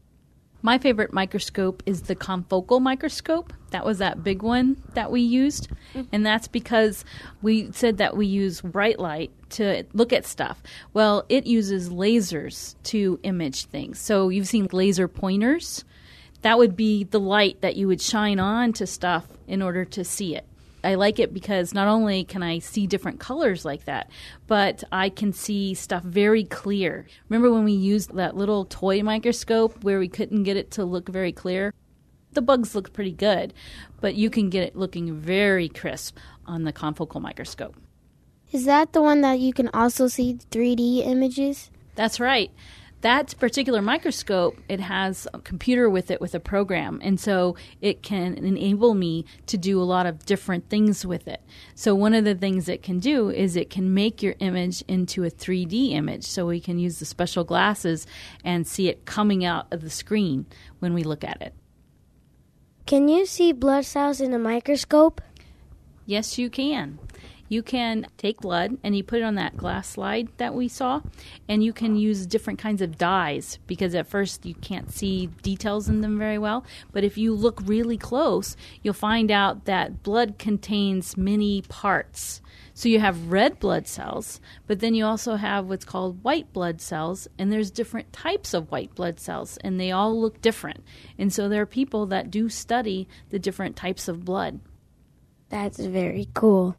My 0.61 0.77
favorite 0.77 1.11
microscope 1.11 1.81
is 1.85 2.03
the 2.03 2.15
confocal 2.15 2.81
microscope. 2.81 3.53
That 3.71 3.85
was 3.85 3.97
that 3.97 4.23
big 4.23 4.43
one 4.43 4.81
that 4.93 5.11
we 5.11 5.21
used. 5.21 5.69
Mm-hmm. 5.93 6.01
And 6.11 6.25
that's 6.25 6.47
because 6.47 7.03
we 7.41 7.71
said 7.71 7.97
that 7.97 8.15
we 8.15 8.27
use 8.27 8.61
bright 8.61 8.99
light 8.99 9.31
to 9.51 9.83
look 9.93 10.13
at 10.13 10.25
stuff. 10.25 10.61
Well, 10.93 11.25
it 11.29 11.47
uses 11.47 11.89
lasers 11.89 12.75
to 12.83 13.19
image 13.23 13.65
things. 13.65 13.99
So 13.99 14.29
you've 14.29 14.47
seen 14.47 14.67
laser 14.71 15.07
pointers. 15.07 15.83
That 16.41 16.57
would 16.57 16.75
be 16.75 17.03
the 17.05 17.19
light 17.19 17.61
that 17.61 17.75
you 17.75 17.87
would 17.87 18.01
shine 18.01 18.39
on 18.39 18.73
to 18.73 18.87
stuff 18.87 19.27
in 19.47 19.61
order 19.61 19.85
to 19.85 20.03
see 20.03 20.35
it. 20.35 20.45
I 20.83 20.95
like 20.95 21.19
it 21.19 21.33
because 21.33 21.73
not 21.73 21.87
only 21.87 22.23
can 22.23 22.41
I 22.41 22.59
see 22.59 22.87
different 22.87 23.19
colors 23.19 23.63
like 23.65 23.85
that, 23.85 24.09
but 24.47 24.83
I 24.91 25.09
can 25.09 25.33
see 25.33 25.73
stuff 25.73 26.03
very 26.03 26.43
clear. 26.43 27.05
Remember 27.29 27.51
when 27.53 27.63
we 27.63 27.73
used 27.73 28.15
that 28.15 28.35
little 28.35 28.65
toy 28.65 29.03
microscope 29.03 29.83
where 29.83 29.99
we 29.99 30.07
couldn't 30.07 30.43
get 30.43 30.57
it 30.57 30.71
to 30.71 30.85
look 30.85 31.07
very 31.09 31.31
clear? 31.31 31.73
The 32.33 32.41
bugs 32.41 32.73
look 32.73 32.93
pretty 32.93 33.11
good, 33.11 33.53
but 33.99 34.15
you 34.15 34.29
can 34.29 34.49
get 34.49 34.63
it 34.63 34.75
looking 34.75 35.13
very 35.13 35.67
crisp 35.67 36.17
on 36.45 36.63
the 36.63 36.73
confocal 36.73 37.21
microscope. 37.21 37.75
Is 38.51 38.65
that 38.65 38.93
the 38.93 39.01
one 39.01 39.21
that 39.21 39.39
you 39.39 39.53
can 39.53 39.69
also 39.73 40.07
see 40.07 40.37
3D 40.49 41.05
images? 41.05 41.71
That's 41.95 42.19
right. 42.19 42.51
That 43.01 43.35
particular 43.39 43.81
microscope, 43.81 44.59
it 44.69 44.79
has 44.79 45.27
a 45.33 45.39
computer 45.39 45.89
with 45.89 46.11
it 46.11 46.21
with 46.21 46.35
a 46.35 46.39
program, 46.39 46.99
and 47.03 47.19
so 47.19 47.55
it 47.81 48.03
can 48.03 48.35
enable 48.35 48.93
me 48.93 49.25
to 49.47 49.57
do 49.57 49.81
a 49.81 49.83
lot 49.83 50.05
of 50.05 50.23
different 50.25 50.69
things 50.69 51.03
with 51.03 51.27
it. 51.27 51.41
So 51.73 51.95
one 51.95 52.13
of 52.13 52.25
the 52.25 52.35
things 52.35 52.69
it 52.69 52.83
can 52.83 52.99
do 52.99 53.31
is 53.31 53.55
it 53.55 53.71
can 53.71 53.95
make 53.95 54.21
your 54.21 54.35
image 54.37 54.83
into 54.87 55.23
a 55.23 55.31
3D 55.31 55.93
image, 55.93 56.25
so 56.25 56.45
we 56.45 56.59
can 56.59 56.77
use 56.77 56.99
the 56.99 57.05
special 57.05 57.43
glasses 57.43 58.05
and 58.43 58.67
see 58.67 58.87
it 58.87 59.05
coming 59.05 59.43
out 59.43 59.65
of 59.71 59.81
the 59.81 59.89
screen 59.89 60.45
when 60.77 60.93
we 60.93 61.03
look 61.03 61.23
at 61.23 61.41
it. 61.41 61.55
Can 62.85 63.07
you 63.07 63.25
see 63.25 63.51
blood 63.51 63.85
cells 63.85 64.21
in 64.21 64.31
a 64.31 64.39
microscope? 64.39 65.21
Yes, 66.05 66.37
you 66.37 66.51
can. 66.51 66.99
You 67.51 67.61
can 67.61 68.07
take 68.15 68.39
blood 68.39 68.77
and 68.81 68.95
you 68.95 69.03
put 69.03 69.19
it 69.19 69.23
on 69.23 69.35
that 69.35 69.57
glass 69.57 69.89
slide 69.89 70.29
that 70.37 70.55
we 70.55 70.69
saw, 70.69 71.01
and 71.49 71.61
you 71.61 71.73
can 71.73 71.97
use 71.97 72.25
different 72.25 72.59
kinds 72.59 72.81
of 72.81 72.97
dyes 72.97 73.59
because 73.67 73.93
at 73.93 74.07
first 74.07 74.45
you 74.45 74.55
can't 74.55 74.89
see 74.89 75.25
details 75.41 75.89
in 75.89 75.99
them 75.99 76.17
very 76.17 76.37
well. 76.37 76.63
But 76.93 77.03
if 77.03 77.17
you 77.17 77.33
look 77.33 77.59
really 77.65 77.97
close, 77.97 78.55
you'll 78.81 78.93
find 78.93 79.29
out 79.29 79.65
that 79.65 80.01
blood 80.01 80.39
contains 80.39 81.17
many 81.17 81.63
parts. 81.63 82.41
So 82.73 82.87
you 82.87 83.01
have 83.01 83.33
red 83.33 83.59
blood 83.59 83.85
cells, 83.85 84.39
but 84.65 84.79
then 84.79 84.95
you 84.95 85.03
also 85.03 85.35
have 85.35 85.65
what's 85.65 85.83
called 85.83 86.23
white 86.23 86.53
blood 86.53 86.79
cells, 86.79 87.27
and 87.37 87.51
there's 87.51 87.69
different 87.69 88.13
types 88.13 88.53
of 88.53 88.71
white 88.71 88.95
blood 88.95 89.19
cells, 89.19 89.57
and 89.57 89.77
they 89.77 89.91
all 89.91 90.17
look 90.17 90.39
different. 90.39 90.85
And 91.17 91.33
so 91.33 91.49
there 91.49 91.61
are 91.61 91.65
people 91.65 92.05
that 92.05 92.31
do 92.31 92.47
study 92.47 93.09
the 93.29 93.39
different 93.39 93.75
types 93.75 94.07
of 94.07 94.23
blood. 94.23 94.61
That's 95.49 95.79
very 95.79 96.29
cool. 96.33 96.77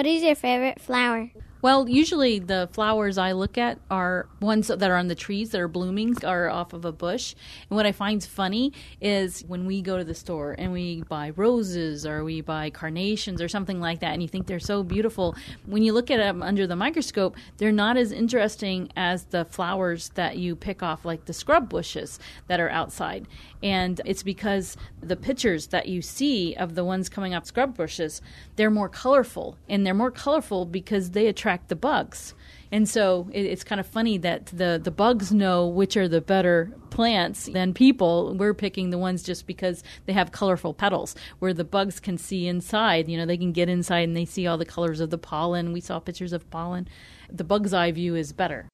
What 0.00 0.06
is 0.06 0.22
your 0.22 0.34
favorite 0.34 0.80
flower? 0.80 1.30
Well, 1.62 1.90
usually 1.90 2.38
the 2.38 2.70
flowers 2.72 3.18
I 3.18 3.32
look 3.32 3.58
at 3.58 3.78
are 3.90 4.26
ones 4.40 4.68
that 4.68 4.82
are 4.82 4.96
on 4.96 5.08
the 5.08 5.14
trees 5.14 5.50
that 5.50 5.60
are 5.60 5.68
blooming 5.68 6.16
or 6.24 6.48
off 6.48 6.72
of 6.72 6.86
a 6.86 6.92
bush. 6.92 7.34
And 7.68 7.76
what 7.76 7.84
I 7.84 7.92
find 7.92 8.24
funny 8.24 8.72
is 8.98 9.44
when 9.46 9.66
we 9.66 9.82
go 9.82 9.98
to 9.98 10.04
the 10.04 10.14
store 10.14 10.54
and 10.56 10.72
we 10.72 11.02
buy 11.02 11.30
roses 11.36 12.06
or 12.06 12.24
we 12.24 12.40
buy 12.40 12.70
carnations 12.70 13.42
or 13.42 13.48
something 13.48 13.78
like 13.78 14.00
that, 14.00 14.14
and 14.14 14.22
you 14.22 14.28
think 14.28 14.46
they're 14.46 14.58
so 14.58 14.82
beautiful. 14.82 15.36
When 15.66 15.82
you 15.82 15.92
look 15.92 16.10
at 16.10 16.16
them 16.16 16.42
under 16.42 16.66
the 16.66 16.76
microscope, 16.76 17.36
they're 17.58 17.72
not 17.72 17.98
as 17.98 18.10
interesting 18.10 18.90
as 18.96 19.24
the 19.24 19.44
flowers 19.44 20.08
that 20.14 20.38
you 20.38 20.56
pick 20.56 20.82
off, 20.82 21.04
like 21.04 21.26
the 21.26 21.34
scrub 21.34 21.68
bushes 21.68 22.18
that 22.46 22.58
are 22.58 22.70
outside. 22.70 23.28
And 23.62 24.00
it's 24.06 24.22
because 24.22 24.78
the 25.02 25.16
pictures 25.16 25.66
that 25.66 25.88
you 25.88 26.00
see 26.00 26.54
of 26.54 26.74
the 26.74 26.84
ones 26.84 27.10
coming 27.10 27.34
off 27.34 27.44
scrub 27.44 27.76
bushes, 27.76 28.22
they're 28.56 28.70
more 28.70 28.88
colorful. 28.88 29.58
And 29.68 29.84
they're 29.84 29.92
more 29.92 30.10
colorful 30.10 30.64
because 30.64 31.10
they 31.10 31.26
attract 31.26 31.49
the 31.68 31.76
bugs. 31.76 32.34
And 32.72 32.88
so 32.88 33.28
it, 33.32 33.46
it's 33.46 33.64
kind 33.64 33.80
of 33.80 33.86
funny 33.86 34.18
that 34.18 34.46
the, 34.46 34.80
the 34.82 34.90
bugs 34.90 35.32
know 35.32 35.66
which 35.66 35.96
are 35.96 36.08
the 36.08 36.20
better 36.20 36.72
plants 36.90 37.46
than 37.46 37.74
people. 37.74 38.34
We're 38.36 38.54
picking 38.54 38.90
the 38.90 38.98
ones 38.98 39.22
just 39.22 39.46
because 39.46 39.82
they 40.06 40.12
have 40.12 40.32
colorful 40.32 40.74
petals, 40.74 41.16
where 41.40 41.52
the 41.52 41.64
bugs 41.64 41.98
can 41.98 42.16
see 42.16 42.46
inside. 42.46 43.08
You 43.08 43.18
know, 43.18 43.26
they 43.26 43.36
can 43.36 43.52
get 43.52 43.68
inside 43.68 44.02
and 44.08 44.16
they 44.16 44.24
see 44.24 44.46
all 44.46 44.58
the 44.58 44.64
colors 44.64 45.00
of 45.00 45.10
the 45.10 45.18
pollen. 45.18 45.72
We 45.72 45.80
saw 45.80 45.98
pictures 45.98 46.32
of 46.32 46.48
pollen. 46.50 46.88
The 47.28 47.44
bug's 47.44 47.74
eye 47.74 47.90
view 47.90 48.14
is 48.14 48.32
better. 48.32 48.68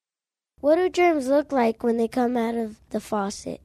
What 0.61 0.77
do 0.77 0.89
germs 0.89 1.29
look 1.29 1.53
like 1.53 1.83
when 1.83 1.97
they 1.97 2.09
come 2.09 2.37
out 2.37 2.55
of 2.55 2.77
the 2.91 3.01
faucet? 3.01 3.61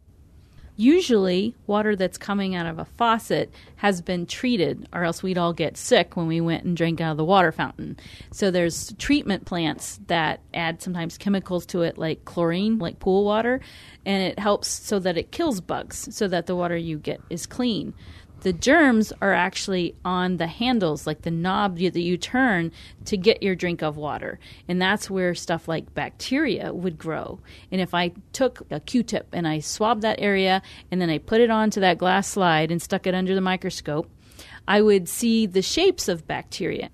Usually, 0.78 1.56
water 1.68 1.96
that's 1.96 2.18
coming 2.18 2.56
out 2.56 2.66
of 2.66 2.80
a 2.80 2.86
faucet 2.86 3.54
has 3.76 4.02
been 4.02 4.26
treated, 4.26 4.88
or 4.94 5.04
else 5.04 5.22
we'd 5.22 5.38
all 5.38 5.54
get 5.54 5.78
sick 5.78 6.16
when 6.16 6.28
we 6.28 6.42
went 6.42 6.64
and 6.64 6.76
drank 6.76 7.02
out 7.02 7.12
of 7.12 7.18
the 7.18 7.26
water 7.26 7.52
fountain. 7.52 7.98
So, 8.32 8.52
there's 8.52 8.94
treatment 8.94 9.46
plants 9.46 10.00
that 10.08 10.42
add 10.54 10.82
sometimes 10.82 11.18
chemicals 11.18 11.66
to 11.68 11.82
it, 11.82 11.98
like 11.98 12.26
chlorine, 12.26 12.80
like 12.80 13.00
pool 13.00 13.26
water, 13.26 13.60
and 14.06 14.24
it 14.24 14.40
helps 14.40 14.68
so 14.68 15.00
that 15.00 15.18
it 15.18 15.32
kills 15.32 15.62
bugs, 15.62 16.16
so 16.16 16.28
that 16.28 16.48
the 16.48 16.56
water 16.56 16.78
you 16.78 16.98
get 16.98 17.22
is 17.30 17.46
clean 17.46 17.94
the 18.42 18.54
germs 18.54 19.14
are 19.22 19.34
actually 19.34 19.96
on 20.04 20.38
the 20.38 20.48
handles, 20.48 21.08
like 21.08 21.22
the 21.22 21.32
knob 21.32 21.78
that 21.78 22.02
you 22.02 22.18
turn 22.18 22.72
to 23.06 23.16
get 23.16 23.44
your 23.44 23.56
drink 23.56 23.82
of 23.82 23.98
water. 23.98 24.40
And 24.68 24.82
that's 24.82 25.10
where 25.10 25.34
stuff 25.36 25.68
like 25.68 25.94
bacteria 25.94 26.74
would 26.74 26.98
grow. 26.98 27.40
And 27.72 27.80
if 27.80 27.94
I 27.94 28.14
took 28.34 28.64
a 28.72 28.80
Q 28.80 29.04
tip 29.04 29.28
and 29.32 29.48
I 29.48 29.60
swabbed 29.60 30.02
that 30.02 30.20
area 30.20 30.62
and 30.90 31.00
then 31.00 31.10
I 31.10 31.20
put 31.20 31.42
it 31.42 31.52
onto 31.52 31.80
that 31.82 32.00
glass 32.00 32.28
slide 32.28 32.72
and 32.72 32.82
stuck 32.82 33.06
it 33.06 33.16
under 33.16 33.36
the 33.36 33.42
microscope, 33.42 34.10
I 34.68 34.82
would 34.82 35.08
see 35.08 35.46
the 35.46 35.62
shapes 35.62 36.08
of 36.08 36.28
bacteria. 36.28 36.90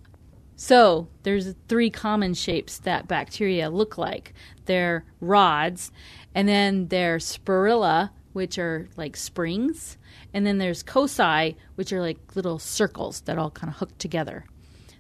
So 0.58 1.08
there's 1.24 1.54
three 1.68 1.90
common 1.90 2.34
shapes 2.34 2.80
that 2.80 3.08
bacteria 3.08 3.70
look 3.70 3.98
like. 3.98 4.34
They're 4.66 5.06
rods, 5.22 5.92
and 6.34 6.48
then 6.48 6.88
they're 6.88 7.20
spirilla, 7.20 8.10
which 8.34 8.58
are 8.58 8.90
like 8.98 9.16
springs 9.16 9.97
and 10.34 10.46
then 10.46 10.58
there's 10.58 10.84
cocci, 10.84 11.56
which 11.76 11.92
are 11.94 12.02
like 12.02 12.36
little 12.36 12.60
circles 12.60 13.22
that 13.22 13.38
all 13.38 13.52
kind 13.52 13.72
of 13.72 13.78
hook 13.78 13.98
together. 13.98 14.46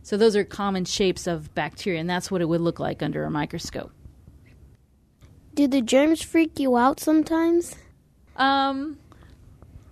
So 0.04 0.16
those 0.16 0.36
are 0.36 0.44
common 0.44 0.86
shapes 0.86 1.28
of 1.28 1.54
bacteria, 1.54 2.00
and 2.00 2.10
that's 2.10 2.32
what 2.32 2.42
it 2.42 2.48
would 2.48 2.62
look 2.62 2.80
like 2.80 3.04
under 3.04 3.26
a 3.26 3.30
microscope. 3.30 3.92
Do 5.54 5.68
the 5.68 5.82
germs 5.82 6.22
freak 6.22 6.60
you 6.60 6.78
out 6.78 7.00
sometimes? 7.00 7.76
Um, 8.36 8.98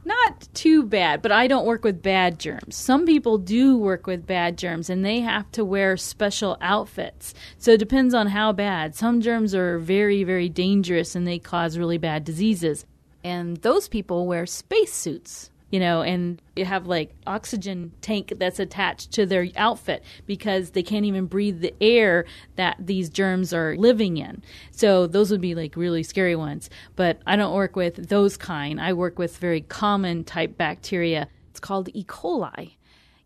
not 0.05 0.47
too 0.53 0.83
bad, 0.83 1.21
but 1.23 1.31
I 1.31 1.47
don't 1.47 1.65
work 1.65 1.83
with 1.83 2.03
bad 2.03 2.39
germs. 2.39 2.75
Some 2.75 3.05
people 3.05 3.39
do 3.39 3.75
work 3.75 4.05
with 4.05 4.27
bad 4.27 4.57
germs 4.57 4.89
and 4.89 5.03
they 5.03 5.21
have 5.21 5.51
to 5.53 5.65
wear 5.65 5.97
special 5.97 6.57
outfits. 6.61 7.33
So 7.57 7.71
it 7.71 7.79
depends 7.79 8.13
on 8.13 8.27
how 8.27 8.53
bad. 8.53 8.95
Some 8.95 9.19
germs 9.19 9.55
are 9.55 9.79
very, 9.79 10.23
very 10.23 10.47
dangerous 10.47 11.15
and 11.15 11.27
they 11.27 11.39
cause 11.39 11.77
really 11.77 11.97
bad 11.97 12.23
diseases 12.23 12.85
and 13.25 13.57
those 13.57 13.87
people 13.87 14.27
wear 14.27 14.45
spacesuits 14.45 15.49
you 15.71 15.79
know, 15.79 16.03
and 16.03 16.41
you 16.55 16.63
have 16.63 16.87
like 16.87 17.13
oxygen 17.27 17.91
tank 17.99 18.33
that's 18.37 18.59
attached 18.59 19.11
to 19.11 19.25
their 19.25 19.47
outfit 19.57 20.03
because 20.25 20.69
they 20.69 20.83
can't 20.83 21.03
even 21.05 21.25
breathe 21.25 21.59
the 21.59 21.73
air 21.81 22.23
that 22.55 22.77
these 22.79 23.09
germs 23.09 23.53
are 23.53 23.75
living 23.75 24.15
in. 24.15 24.41
So 24.71 25.05
those 25.05 25.31
would 25.31 25.41
be 25.41 25.53
like 25.55 25.75
really 25.75 26.03
scary 26.03 26.35
ones. 26.35 26.69
But 26.95 27.19
I 27.25 27.35
don't 27.35 27.53
work 27.53 27.75
with 27.75 28.07
those 28.07 28.37
kind. 28.37 28.79
I 28.79 28.93
work 28.93 29.19
with 29.19 29.37
very 29.37 29.61
common 29.61 30.23
type 30.23 30.55
bacteria. 30.55 31.27
It's 31.49 31.59
called 31.59 31.89
E. 31.93 32.05
coli. 32.05 32.75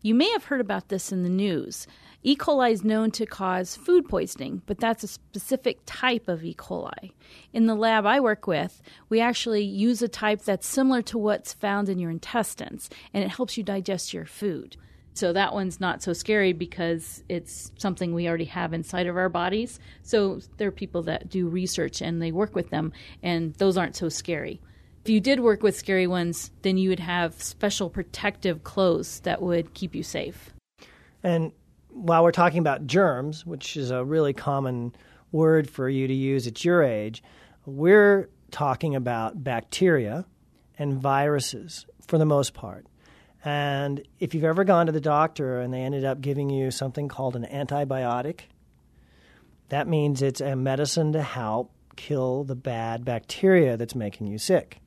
You 0.02 0.16
may 0.16 0.30
have 0.30 0.44
heard 0.44 0.62
about 0.62 0.88
this 0.88 1.12
in 1.12 1.22
the 1.22 1.28
news. 1.28 1.86
E. 2.22 2.36
coli 2.36 2.70
is 2.70 2.84
known 2.84 3.10
to 3.12 3.24
cause 3.24 3.76
food 3.76 4.06
poisoning, 4.06 4.60
but 4.66 4.78
that's 4.78 5.02
a 5.02 5.08
specific 5.08 5.80
type 5.86 6.28
of 6.28 6.44
E. 6.44 6.54
coli. 6.54 7.12
In 7.54 7.66
the 7.66 7.74
lab 7.74 8.04
I 8.04 8.20
work 8.20 8.46
with, 8.46 8.82
we 9.08 9.20
actually 9.20 9.64
use 9.64 10.02
a 10.02 10.08
type 10.08 10.42
that's 10.42 10.66
similar 10.66 11.00
to 11.02 11.16
what's 11.16 11.54
found 11.54 11.88
in 11.88 11.98
your 11.98 12.10
intestines, 12.10 12.90
and 13.14 13.24
it 13.24 13.30
helps 13.30 13.56
you 13.56 13.62
digest 13.62 14.12
your 14.12 14.26
food. 14.26 14.76
So 15.14 15.32
that 15.32 15.54
one's 15.54 15.80
not 15.80 16.02
so 16.02 16.12
scary 16.12 16.52
because 16.52 17.24
it's 17.28 17.72
something 17.78 18.12
we 18.14 18.28
already 18.28 18.44
have 18.44 18.74
inside 18.74 19.06
of 19.06 19.16
our 19.16 19.30
bodies. 19.30 19.80
So 20.02 20.40
there 20.58 20.68
are 20.68 20.72
people 20.72 21.02
that 21.04 21.30
do 21.30 21.48
research 21.48 22.00
and 22.00 22.20
they 22.20 22.32
work 22.32 22.54
with 22.54 22.68
them, 22.68 22.92
and 23.22 23.54
those 23.54 23.78
aren't 23.78 23.96
so 23.96 24.10
scary. 24.10 24.60
If 25.02 25.08
you 25.10 25.20
did 25.20 25.40
work 25.40 25.62
with 25.62 25.74
scary 25.74 26.06
ones, 26.06 26.50
then 26.60 26.76
you 26.76 26.90
would 26.90 27.00
have 27.00 27.42
special 27.42 27.88
protective 27.88 28.62
clothes 28.62 29.20
that 29.20 29.40
would 29.40 29.72
keep 29.72 29.94
you 29.94 30.02
safe. 30.02 30.50
And 31.22 31.52
while 31.92 32.22
we're 32.22 32.32
talking 32.32 32.58
about 32.58 32.86
germs, 32.86 33.44
which 33.44 33.76
is 33.76 33.90
a 33.90 34.04
really 34.04 34.32
common 34.32 34.94
word 35.32 35.70
for 35.70 35.88
you 35.88 36.06
to 36.06 36.14
use 36.14 36.46
at 36.46 36.64
your 36.64 36.82
age, 36.82 37.22
we're 37.66 38.28
talking 38.50 38.94
about 38.94 39.42
bacteria 39.42 40.24
and 40.78 40.94
viruses 40.94 41.86
for 42.06 42.18
the 42.18 42.24
most 42.24 42.54
part. 42.54 42.86
And 43.44 44.02
if 44.18 44.34
you've 44.34 44.44
ever 44.44 44.64
gone 44.64 44.86
to 44.86 44.92
the 44.92 45.00
doctor 45.00 45.60
and 45.60 45.72
they 45.72 45.80
ended 45.80 46.04
up 46.04 46.20
giving 46.20 46.50
you 46.50 46.70
something 46.70 47.08
called 47.08 47.36
an 47.36 47.44
antibiotic, 47.44 48.40
that 49.68 49.88
means 49.88 50.20
it's 50.20 50.40
a 50.40 50.56
medicine 50.56 51.12
to 51.12 51.22
help 51.22 51.72
kill 51.96 52.44
the 52.44 52.56
bad 52.56 53.04
bacteria 53.04 53.76
that's 53.76 53.94
making 53.94 54.26
you 54.26 54.38
sick. 54.38 54.78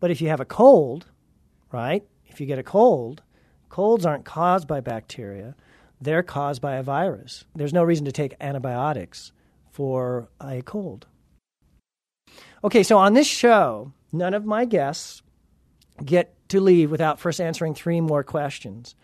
But 0.00 0.10
if 0.10 0.20
you 0.20 0.28
have 0.28 0.40
a 0.40 0.44
cold, 0.44 1.06
right? 1.70 2.04
If 2.26 2.40
you 2.40 2.46
get 2.46 2.58
a 2.58 2.62
cold, 2.62 3.22
colds 3.68 4.06
aren't 4.06 4.24
caused 4.24 4.66
by 4.66 4.80
bacteria, 4.80 5.54
they're 6.02 6.22
caused 6.22 6.60
by 6.60 6.74
a 6.74 6.82
virus. 6.82 7.44
There's 7.54 7.72
no 7.72 7.84
reason 7.84 8.04
to 8.06 8.12
take 8.12 8.34
antibiotics 8.40 9.32
for 9.70 10.28
a 10.40 10.62
cold. 10.62 11.06
Okay, 12.64 12.82
so 12.82 12.98
on 12.98 13.14
this 13.14 13.26
show, 13.26 13.92
none 14.12 14.34
of 14.34 14.44
my 14.44 14.64
guests 14.64 15.22
get 16.04 16.34
to 16.48 16.60
leave 16.60 16.90
without 16.90 17.20
first 17.20 17.40
answering 17.40 17.74
three 17.74 18.00
more 18.00 18.24
questions. 18.24 18.94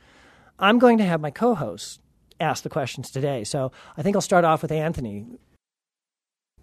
I'm 0.59 0.79
going 0.79 0.99
to 0.99 1.05
have 1.05 1.21
my 1.21 1.31
co 1.31 1.55
hosts 1.55 2.01
ask 2.41 2.63
the 2.63 2.69
questions 2.69 3.11
today. 3.11 3.45
So 3.45 3.73
I 3.97 4.03
think 4.03 4.17
I'll 4.17 4.23
start 4.23 4.45
off 4.45 4.63
with 4.63 4.73
Anthony. 4.73 5.27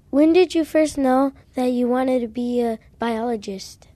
When 0.09 0.33
did 0.33 0.55
you 0.55 0.63
first 0.63 0.97
know 0.97 1.33
that 1.55 1.71
you 1.71 1.87
wanted 1.87 2.21
to 2.21 2.27
be 2.27 2.61
a 2.61 2.79
biologist? 2.99 3.87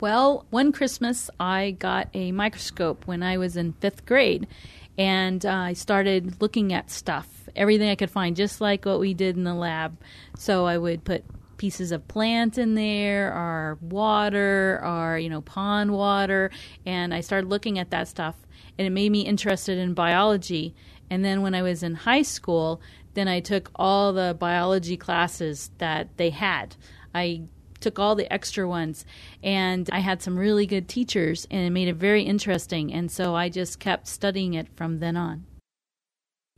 Well, 0.00 0.46
one 0.50 0.70
Christmas 0.72 1.30
I 1.40 1.72
got 1.78 2.08
a 2.14 2.30
microscope 2.32 3.06
when 3.06 3.22
I 3.22 3.38
was 3.38 3.56
in 3.56 3.72
fifth 3.72 4.04
grade, 4.04 4.46
and 4.96 5.44
uh, 5.44 5.50
I 5.50 5.72
started 5.72 6.40
looking 6.40 6.72
at 6.72 6.90
stuff, 6.90 7.28
everything 7.56 7.88
I 7.88 7.94
could 7.94 8.10
find, 8.10 8.36
just 8.36 8.60
like 8.60 8.84
what 8.84 9.00
we 9.00 9.14
did 9.14 9.36
in 9.36 9.44
the 9.44 9.54
lab. 9.54 9.98
So 10.36 10.66
I 10.66 10.78
would 10.78 11.04
put 11.04 11.24
pieces 11.56 11.92
of 11.92 12.06
plant 12.08 12.58
in 12.58 12.74
there, 12.74 13.32
or 13.32 13.78
water, 13.80 14.80
or 14.84 15.18
you 15.18 15.28
know 15.28 15.40
pond 15.40 15.92
water, 15.92 16.50
and 16.86 17.14
I 17.14 17.20
started 17.20 17.48
looking 17.48 17.78
at 17.78 17.90
that 17.90 18.08
stuff, 18.08 18.36
and 18.78 18.86
it 18.86 18.90
made 18.90 19.10
me 19.10 19.22
interested 19.22 19.78
in 19.78 19.94
biology. 19.94 20.74
And 21.10 21.24
then 21.24 21.42
when 21.42 21.54
I 21.54 21.62
was 21.62 21.82
in 21.82 21.94
high 21.94 22.22
school, 22.22 22.80
then 23.14 23.28
I 23.28 23.40
took 23.40 23.70
all 23.74 24.12
the 24.12 24.36
biology 24.38 24.96
classes 24.96 25.70
that 25.78 26.16
they 26.16 26.30
had. 26.30 26.76
I 27.14 27.42
took 27.84 27.98
all 27.98 28.14
the 28.14 28.32
extra 28.32 28.66
ones 28.66 29.04
and 29.42 29.90
I 29.92 29.98
had 29.98 30.22
some 30.22 30.38
really 30.38 30.64
good 30.64 30.88
teachers 30.88 31.46
and 31.50 31.66
it 31.66 31.70
made 31.70 31.86
it 31.86 31.96
very 31.96 32.22
interesting 32.22 32.90
and 32.90 33.10
so 33.10 33.34
I 33.34 33.50
just 33.50 33.78
kept 33.78 34.08
studying 34.08 34.54
it 34.54 34.68
from 34.74 35.00
then 35.00 35.18
on. 35.18 35.44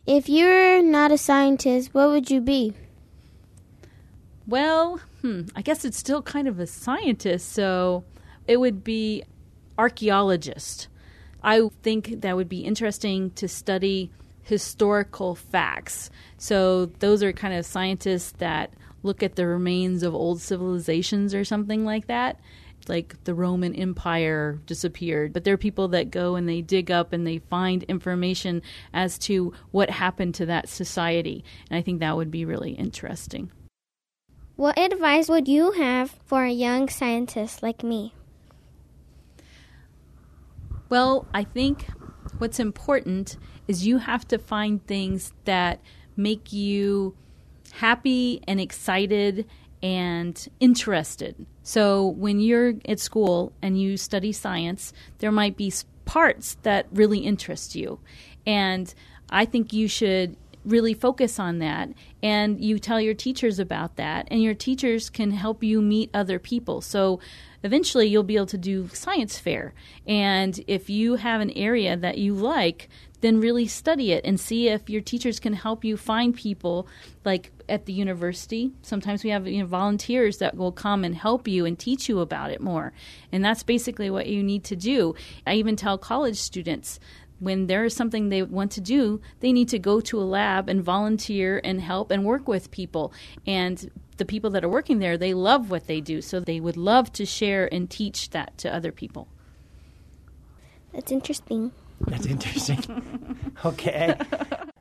If 0.06 0.28
you're 0.28 0.82
not 0.82 1.10
a 1.10 1.18
scientist, 1.18 1.92
what 1.92 2.10
would 2.10 2.30
you 2.30 2.40
be? 2.40 2.74
Well, 4.46 5.00
hmm, 5.20 5.42
I 5.56 5.62
guess 5.62 5.84
it's 5.84 5.98
still 5.98 6.22
kind 6.22 6.46
of 6.46 6.60
a 6.60 6.66
scientist, 6.68 7.52
so 7.52 8.04
it 8.46 8.58
would 8.58 8.84
be 8.84 9.24
archaeologist. 9.76 10.86
I 11.42 11.68
think 11.82 12.20
that 12.20 12.36
would 12.36 12.48
be 12.48 12.60
interesting 12.60 13.32
to 13.32 13.48
study 13.48 14.12
historical 14.44 15.34
facts. 15.34 16.08
So 16.38 16.86
those 17.00 17.24
are 17.24 17.32
kind 17.32 17.54
of 17.54 17.66
scientists 17.66 18.30
that 18.38 18.72
look 19.02 19.22
at 19.22 19.36
the 19.36 19.46
remains 19.46 20.02
of 20.02 20.14
old 20.14 20.40
civilizations 20.40 21.34
or 21.34 21.44
something 21.44 21.84
like 21.84 22.06
that. 22.06 22.40
Like 22.88 23.24
the 23.24 23.34
Roman 23.34 23.74
Empire 23.74 24.60
disappeared, 24.66 25.32
but 25.32 25.42
there 25.42 25.54
are 25.54 25.58
people 25.58 25.88
that 25.88 26.10
go 26.10 26.36
and 26.36 26.48
they 26.48 26.60
dig 26.60 26.90
up 26.90 27.12
and 27.12 27.26
they 27.26 27.38
find 27.38 27.82
information 27.84 28.62
as 28.92 29.18
to 29.20 29.52
what 29.72 29.90
happened 29.90 30.36
to 30.36 30.46
that 30.46 30.68
society. 30.68 31.44
And 31.68 31.78
I 31.78 31.82
think 31.82 31.98
that 32.00 32.16
would 32.16 32.30
be 32.30 32.44
really 32.44 32.72
interesting. 32.72 33.50
What 34.54 34.78
advice 34.78 35.28
would 35.28 35.48
you 35.48 35.72
have 35.72 36.16
for 36.24 36.44
a 36.44 36.50
young 36.50 36.88
scientist 36.88 37.62
like 37.62 37.82
me? 37.82 38.14
Well, 40.88 41.26
I 41.34 41.42
think 41.42 41.86
what's 42.38 42.60
important 42.60 43.36
is 43.66 43.86
you 43.86 43.98
have 43.98 44.28
to 44.28 44.38
find 44.38 44.86
things 44.86 45.32
that 45.44 45.80
make 46.16 46.52
you 46.52 47.16
happy 47.76 48.42
and 48.48 48.60
excited 48.60 49.46
and 49.82 50.48
interested. 50.60 51.46
So 51.62 52.06
when 52.06 52.40
you're 52.40 52.74
at 52.88 53.00
school 53.00 53.52
and 53.60 53.80
you 53.80 53.96
study 53.96 54.32
science, 54.32 54.92
there 55.18 55.30
might 55.32 55.56
be 55.56 55.72
parts 56.06 56.56
that 56.62 56.86
really 56.90 57.18
interest 57.18 57.74
you. 57.74 57.98
And 58.46 58.92
I 59.28 59.44
think 59.44 59.72
you 59.72 59.88
should 59.88 60.36
really 60.64 60.94
focus 60.94 61.38
on 61.38 61.58
that 61.58 61.90
and 62.22 62.60
you 62.60 62.78
tell 62.78 63.00
your 63.00 63.14
teachers 63.14 63.58
about 63.58 63.96
that 63.96 64.26
and 64.30 64.42
your 64.42 64.54
teachers 64.54 65.10
can 65.10 65.30
help 65.30 65.62
you 65.62 65.80
meet 65.80 66.10
other 66.12 66.38
people. 66.38 66.80
So 66.80 67.20
eventually 67.62 68.08
you'll 68.08 68.22
be 68.22 68.36
able 68.36 68.46
to 68.46 68.58
do 68.58 68.88
science 68.88 69.38
fair. 69.38 69.74
And 70.06 70.58
if 70.66 70.88
you 70.88 71.16
have 71.16 71.40
an 71.40 71.50
area 71.50 71.96
that 71.96 72.18
you 72.18 72.34
like, 72.34 72.88
then 73.26 73.40
really 73.40 73.66
study 73.66 74.12
it 74.12 74.24
and 74.24 74.38
see 74.38 74.68
if 74.68 74.88
your 74.88 75.00
teachers 75.00 75.40
can 75.40 75.52
help 75.52 75.84
you 75.84 75.96
find 75.96 76.32
people 76.36 76.86
like 77.24 77.50
at 77.68 77.86
the 77.86 77.92
university. 77.92 78.70
Sometimes 78.82 79.24
we 79.24 79.30
have 79.30 79.48
you 79.48 79.60
know, 79.60 79.66
volunteers 79.66 80.38
that 80.38 80.56
will 80.56 80.70
come 80.70 81.02
and 81.02 81.16
help 81.16 81.48
you 81.48 81.66
and 81.66 81.76
teach 81.76 82.08
you 82.08 82.20
about 82.20 82.52
it 82.52 82.60
more. 82.60 82.92
And 83.32 83.44
that's 83.44 83.64
basically 83.64 84.10
what 84.10 84.28
you 84.28 84.44
need 84.44 84.62
to 84.64 84.76
do. 84.76 85.16
I 85.44 85.54
even 85.54 85.74
tell 85.74 85.98
college 85.98 86.36
students 86.36 87.00
when 87.40 87.66
there 87.66 87.84
is 87.84 87.94
something 87.94 88.28
they 88.28 88.44
want 88.44 88.70
to 88.72 88.80
do, 88.80 89.20
they 89.40 89.52
need 89.52 89.68
to 89.70 89.80
go 89.80 90.00
to 90.02 90.20
a 90.20 90.22
lab 90.22 90.68
and 90.68 90.82
volunteer 90.82 91.60
and 91.64 91.80
help 91.80 92.12
and 92.12 92.24
work 92.24 92.46
with 92.46 92.70
people. 92.70 93.12
And 93.44 93.90
the 94.18 94.24
people 94.24 94.50
that 94.50 94.64
are 94.64 94.68
working 94.68 95.00
there, 95.00 95.18
they 95.18 95.34
love 95.34 95.68
what 95.68 95.88
they 95.88 96.00
do, 96.00 96.22
so 96.22 96.38
they 96.38 96.60
would 96.60 96.76
love 96.76 97.12
to 97.14 97.26
share 97.26 97.68
and 97.74 97.90
teach 97.90 98.30
that 98.30 98.56
to 98.58 98.72
other 98.72 98.92
people. 98.92 99.26
That's 100.92 101.10
interesting. 101.10 101.72
That's 102.00 102.26
interesting. 102.26 103.48
okay. 103.64 104.14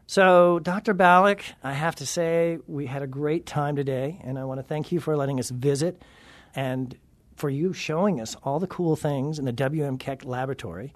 So, 0.07 0.59
Dr. 0.59 0.93
Baluch, 0.93 1.41
I 1.63 1.73
have 1.73 1.95
to 1.95 2.05
say 2.05 2.59
we 2.67 2.85
had 2.85 3.01
a 3.01 3.07
great 3.07 3.45
time 3.45 3.75
today, 3.75 4.19
and 4.23 4.37
I 4.37 4.43
want 4.43 4.59
to 4.59 4.63
thank 4.63 4.91
you 4.91 4.99
for 4.99 5.17
letting 5.17 5.39
us 5.39 5.49
visit 5.49 6.01
and 6.55 6.95
for 7.35 7.49
you 7.49 7.73
showing 7.73 8.21
us 8.21 8.35
all 8.43 8.59
the 8.59 8.67
cool 8.67 8.95
things 8.95 9.39
in 9.39 9.45
the 9.45 9.51
WM 9.51 9.97
Keck 9.97 10.23
laboratory. 10.23 10.93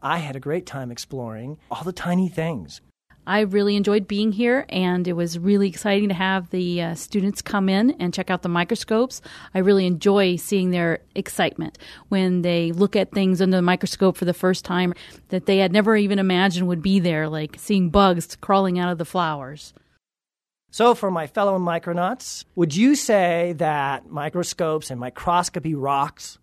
I 0.00 0.18
had 0.18 0.36
a 0.36 0.40
great 0.40 0.66
time 0.66 0.90
exploring 0.90 1.58
all 1.70 1.84
the 1.84 1.92
tiny 1.92 2.28
things. 2.28 2.80
I 3.26 3.40
really 3.40 3.76
enjoyed 3.76 4.08
being 4.08 4.32
here, 4.32 4.66
and 4.68 5.06
it 5.06 5.12
was 5.12 5.38
really 5.38 5.68
exciting 5.68 6.08
to 6.08 6.14
have 6.14 6.50
the 6.50 6.82
uh, 6.82 6.94
students 6.96 7.40
come 7.40 7.68
in 7.68 7.92
and 8.00 8.12
check 8.12 8.30
out 8.30 8.42
the 8.42 8.48
microscopes. 8.48 9.22
I 9.54 9.60
really 9.60 9.86
enjoy 9.86 10.36
seeing 10.36 10.70
their 10.70 10.98
excitement 11.14 11.78
when 12.08 12.42
they 12.42 12.72
look 12.72 12.96
at 12.96 13.12
things 13.12 13.40
under 13.40 13.58
the 13.58 13.62
microscope 13.62 14.16
for 14.16 14.24
the 14.24 14.34
first 14.34 14.64
time 14.64 14.92
that 15.28 15.46
they 15.46 15.58
had 15.58 15.72
never 15.72 15.96
even 15.96 16.18
imagined 16.18 16.66
would 16.66 16.82
be 16.82 16.98
there, 16.98 17.28
like 17.28 17.56
seeing 17.58 17.90
bugs 17.90 18.36
crawling 18.40 18.78
out 18.78 18.90
of 18.90 18.98
the 18.98 19.04
flowers. 19.04 19.72
So, 20.72 20.94
for 20.94 21.10
my 21.10 21.26
fellow 21.26 21.58
micronauts, 21.58 22.44
would 22.56 22.74
you 22.74 22.96
say 22.96 23.54
that 23.58 24.10
microscopes 24.10 24.90
and 24.90 24.98
microscopy 24.98 25.74
rocks? 25.74 26.38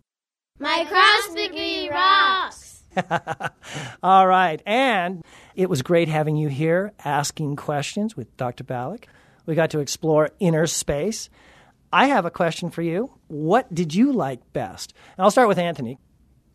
Microscopy 0.58 1.90
rocks! 1.90 2.69
All 4.02 4.26
right. 4.26 4.60
And 4.66 5.24
it 5.54 5.68
was 5.68 5.82
great 5.82 6.08
having 6.08 6.36
you 6.36 6.48
here 6.48 6.92
asking 7.04 7.56
questions 7.56 8.16
with 8.16 8.36
Dr. 8.36 8.64
Baluch. 8.64 9.04
We 9.46 9.54
got 9.54 9.70
to 9.70 9.80
explore 9.80 10.30
inner 10.38 10.66
space. 10.66 11.28
I 11.92 12.06
have 12.06 12.24
a 12.24 12.30
question 12.30 12.70
for 12.70 12.82
you. 12.82 13.10
What 13.28 13.72
did 13.74 13.94
you 13.94 14.12
like 14.12 14.52
best? 14.52 14.94
And 15.16 15.24
I'll 15.24 15.30
start 15.30 15.48
with 15.48 15.58
Anthony. 15.58 15.98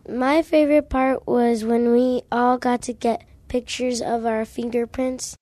My 0.07 0.41
favorite 0.43 0.89
part 0.89 1.27
was 1.27 1.65
when 1.65 1.91
we 1.91 2.21
all 2.31 2.57
got 2.57 2.83
to 2.83 2.93
get 2.93 3.25
pictures 3.47 4.01
of 4.01 4.25
our 4.25 4.45
fingerprints. 4.45 5.35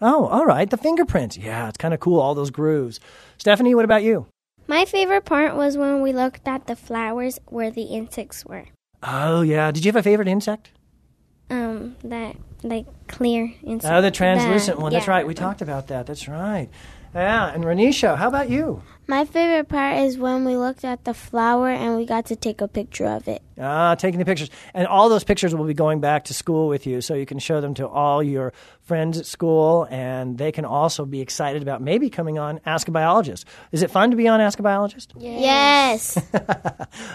Oh, 0.00 0.26
all 0.26 0.44
right. 0.44 0.68
The 0.68 0.76
fingerprints. 0.76 1.36
Yeah, 1.36 1.68
it's 1.68 1.78
kind 1.78 1.94
of 1.94 2.00
cool, 2.00 2.20
all 2.20 2.34
those 2.34 2.50
grooves. 2.50 3.00
Stephanie, 3.38 3.74
what 3.74 3.84
about 3.84 4.02
you? 4.02 4.26
My 4.66 4.84
favorite 4.84 5.24
part 5.24 5.56
was 5.56 5.78
when 5.78 6.02
we 6.02 6.12
looked 6.12 6.46
at 6.46 6.66
the 6.66 6.76
flowers 6.76 7.38
where 7.46 7.70
the 7.70 7.84
insects 7.84 8.44
were. 8.44 8.66
Oh, 9.02 9.42
yeah. 9.42 9.70
Did 9.70 9.84
you 9.84 9.88
have 9.90 9.96
a 9.96 10.02
favorite 10.02 10.28
insect? 10.28 10.70
Um, 11.50 11.96
that 12.04 12.36
like 12.62 12.86
clear 13.06 13.52
insect. 13.62 13.92
Oh, 13.94 14.02
the 14.02 14.10
translucent 14.10 14.76
The- 14.76 14.82
one. 14.82 14.92
That's 14.92 15.08
right. 15.08 15.26
We 15.26 15.34
talked 15.34 15.62
about 15.62 15.86
that. 15.88 16.06
That's 16.06 16.28
right. 16.28 16.68
Yeah. 17.14 17.52
And 17.52 17.64
Raenesha, 17.64 18.16
how 18.16 18.28
about 18.28 18.50
you? 18.50 18.82
My 19.10 19.24
favorite 19.24 19.68
part 19.68 19.96
is 20.00 20.18
when 20.18 20.44
we 20.44 20.54
looked 20.54 20.84
at 20.84 21.04
the 21.06 21.14
flower 21.14 21.70
and 21.70 21.96
we 21.96 22.04
got 22.04 22.26
to 22.26 22.36
take 22.36 22.60
a 22.60 22.68
picture 22.68 23.06
of 23.06 23.26
it. 23.26 23.40
Ah, 23.58 23.94
taking 23.94 24.18
the 24.18 24.26
pictures. 24.26 24.50
And 24.74 24.86
all 24.86 25.08
those 25.08 25.24
pictures 25.24 25.54
will 25.54 25.64
be 25.64 25.72
going 25.72 26.00
back 26.00 26.24
to 26.24 26.34
school 26.34 26.68
with 26.68 26.86
you, 26.86 27.00
so 27.00 27.14
you 27.14 27.24
can 27.24 27.38
show 27.38 27.62
them 27.62 27.72
to 27.74 27.88
all 27.88 28.22
your 28.22 28.52
friends 28.82 29.18
at 29.18 29.24
school, 29.24 29.86
and 29.90 30.36
they 30.36 30.52
can 30.52 30.66
also 30.66 31.06
be 31.06 31.22
excited 31.22 31.62
about 31.62 31.80
maybe 31.80 32.10
coming 32.10 32.38
on 32.38 32.60
Ask 32.66 32.86
a 32.88 32.90
Biologist. 32.90 33.46
Is 33.72 33.82
it 33.82 33.90
fun 33.90 34.10
to 34.10 34.16
be 34.16 34.28
on 34.28 34.42
Ask 34.42 34.58
a 34.58 34.62
Biologist? 34.62 35.14
Yes. 35.18 36.18